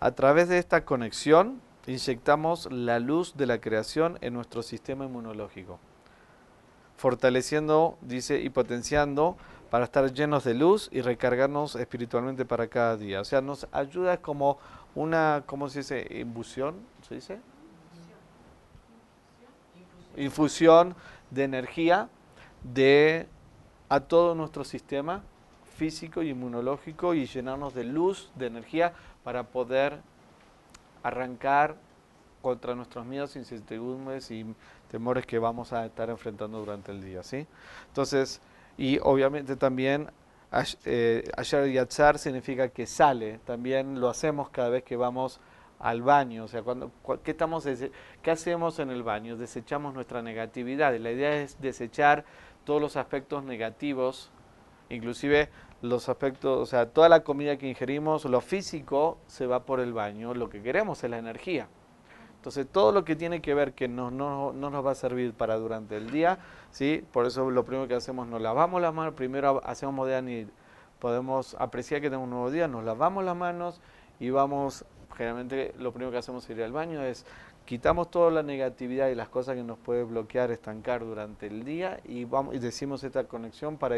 [0.00, 5.78] A través de esta conexión inyectamos la luz de la creación en nuestro sistema inmunológico,
[6.96, 9.36] fortaleciendo, dice, y potenciando
[9.70, 13.20] para estar llenos de luz y recargarnos espiritualmente para cada día.
[13.20, 14.58] O sea, nos ayuda como
[14.94, 16.06] una, ¿cómo se dice?
[16.10, 16.74] Infusión,
[17.08, 17.40] ¿se dice?
[20.16, 20.94] Infusión
[21.32, 22.08] de energía
[22.62, 23.26] de
[23.88, 25.22] a todo nuestro sistema
[25.76, 28.92] físico y inmunológico y llenarnos de luz, de energía
[29.24, 30.00] para poder
[31.02, 31.76] arrancar
[32.40, 34.44] contra nuestros miedos, incertidumbres y
[34.90, 37.46] temores que vamos a estar enfrentando durante el día, ¿sí?
[37.88, 38.40] Entonces,
[38.76, 40.10] y obviamente también
[40.84, 45.40] eh, Asher Yatzar significa que sale, también lo hacemos cada vez que vamos
[45.82, 46.92] al baño, o sea, cuando,
[47.24, 47.66] ¿qué, estamos,
[48.22, 49.36] ¿qué hacemos en el baño?
[49.36, 52.24] Desechamos nuestra negatividad y la idea es desechar
[52.64, 54.30] todos los aspectos negativos,
[54.88, 55.48] inclusive
[55.82, 59.92] los aspectos, o sea, toda la comida que ingerimos, lo físico se va por el
[59.92, 61.66] baño, lo que queremos es la energía.
[62.36, 65.32] Entonces, todo lo que tiene que ver que no, no, no, nos va a servir
[65.32, 66.38] para durante el día,
[66.70, 67.04] ¿sí?
[67.12, 70.46] Por eso lo primero que hacemos, nos lavamos las manos, primero hacemos modern y
[71.00, 73.80] podemos apreciar que tenemos un nuevo día, nos lavamos las manos
[74.20, 74.84] y vamos,
[75.16, 77.24] generalmente lo primero que hacemos ir al baño es
[77.64, 82.00] quitamos toda la negatividad y las cosas que nos puede bloquear, estancar durante el día
[82.04, 83.96] y, vamos, y decimos esta conexión para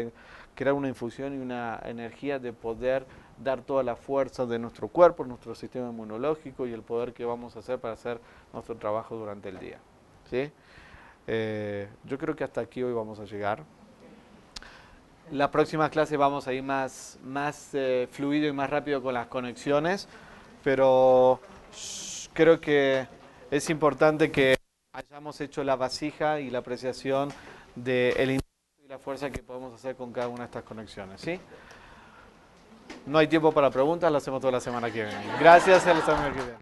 [0.53, 3.05] crear una infusión y una energía de poder
[3.43, 7.55] dar toda la fuerza de nuestro cuerpo, nuestro sistema inmunológico y el poder que vamos
[7.55, 8.19] a hacer para hacer
[8.53, 9.79] nuestro trabajo durante el día.
[10.29, 10.51] ¿sí?
[11.27, 13.63] Eh, yo creo que hasta aquí hoy vamos a llegar.
[15.31, 19.25] La próxima clase vamos a ir más, más eh, fluido y más rápido con las
[19.25, 20.07] conexiones,
[20.65, 21.39] pero
[22.33, 23.07] creo que
[23.51, 24.55] es importante que
[24.93, 27.29] hayamos hecho la vasija y la apreciación
[27.75, 28.39] del de
[28.83, 31.21] y la fuerza que podemos hacer con cada una de estas conexiones.
[31.21, 31.39] ¿sí?
[33.05, 35.37] No hay tiempo para preguntas, lo hacemos toda la semana que viene.
[35.39, 36.57] Gracias, a la semana que viene.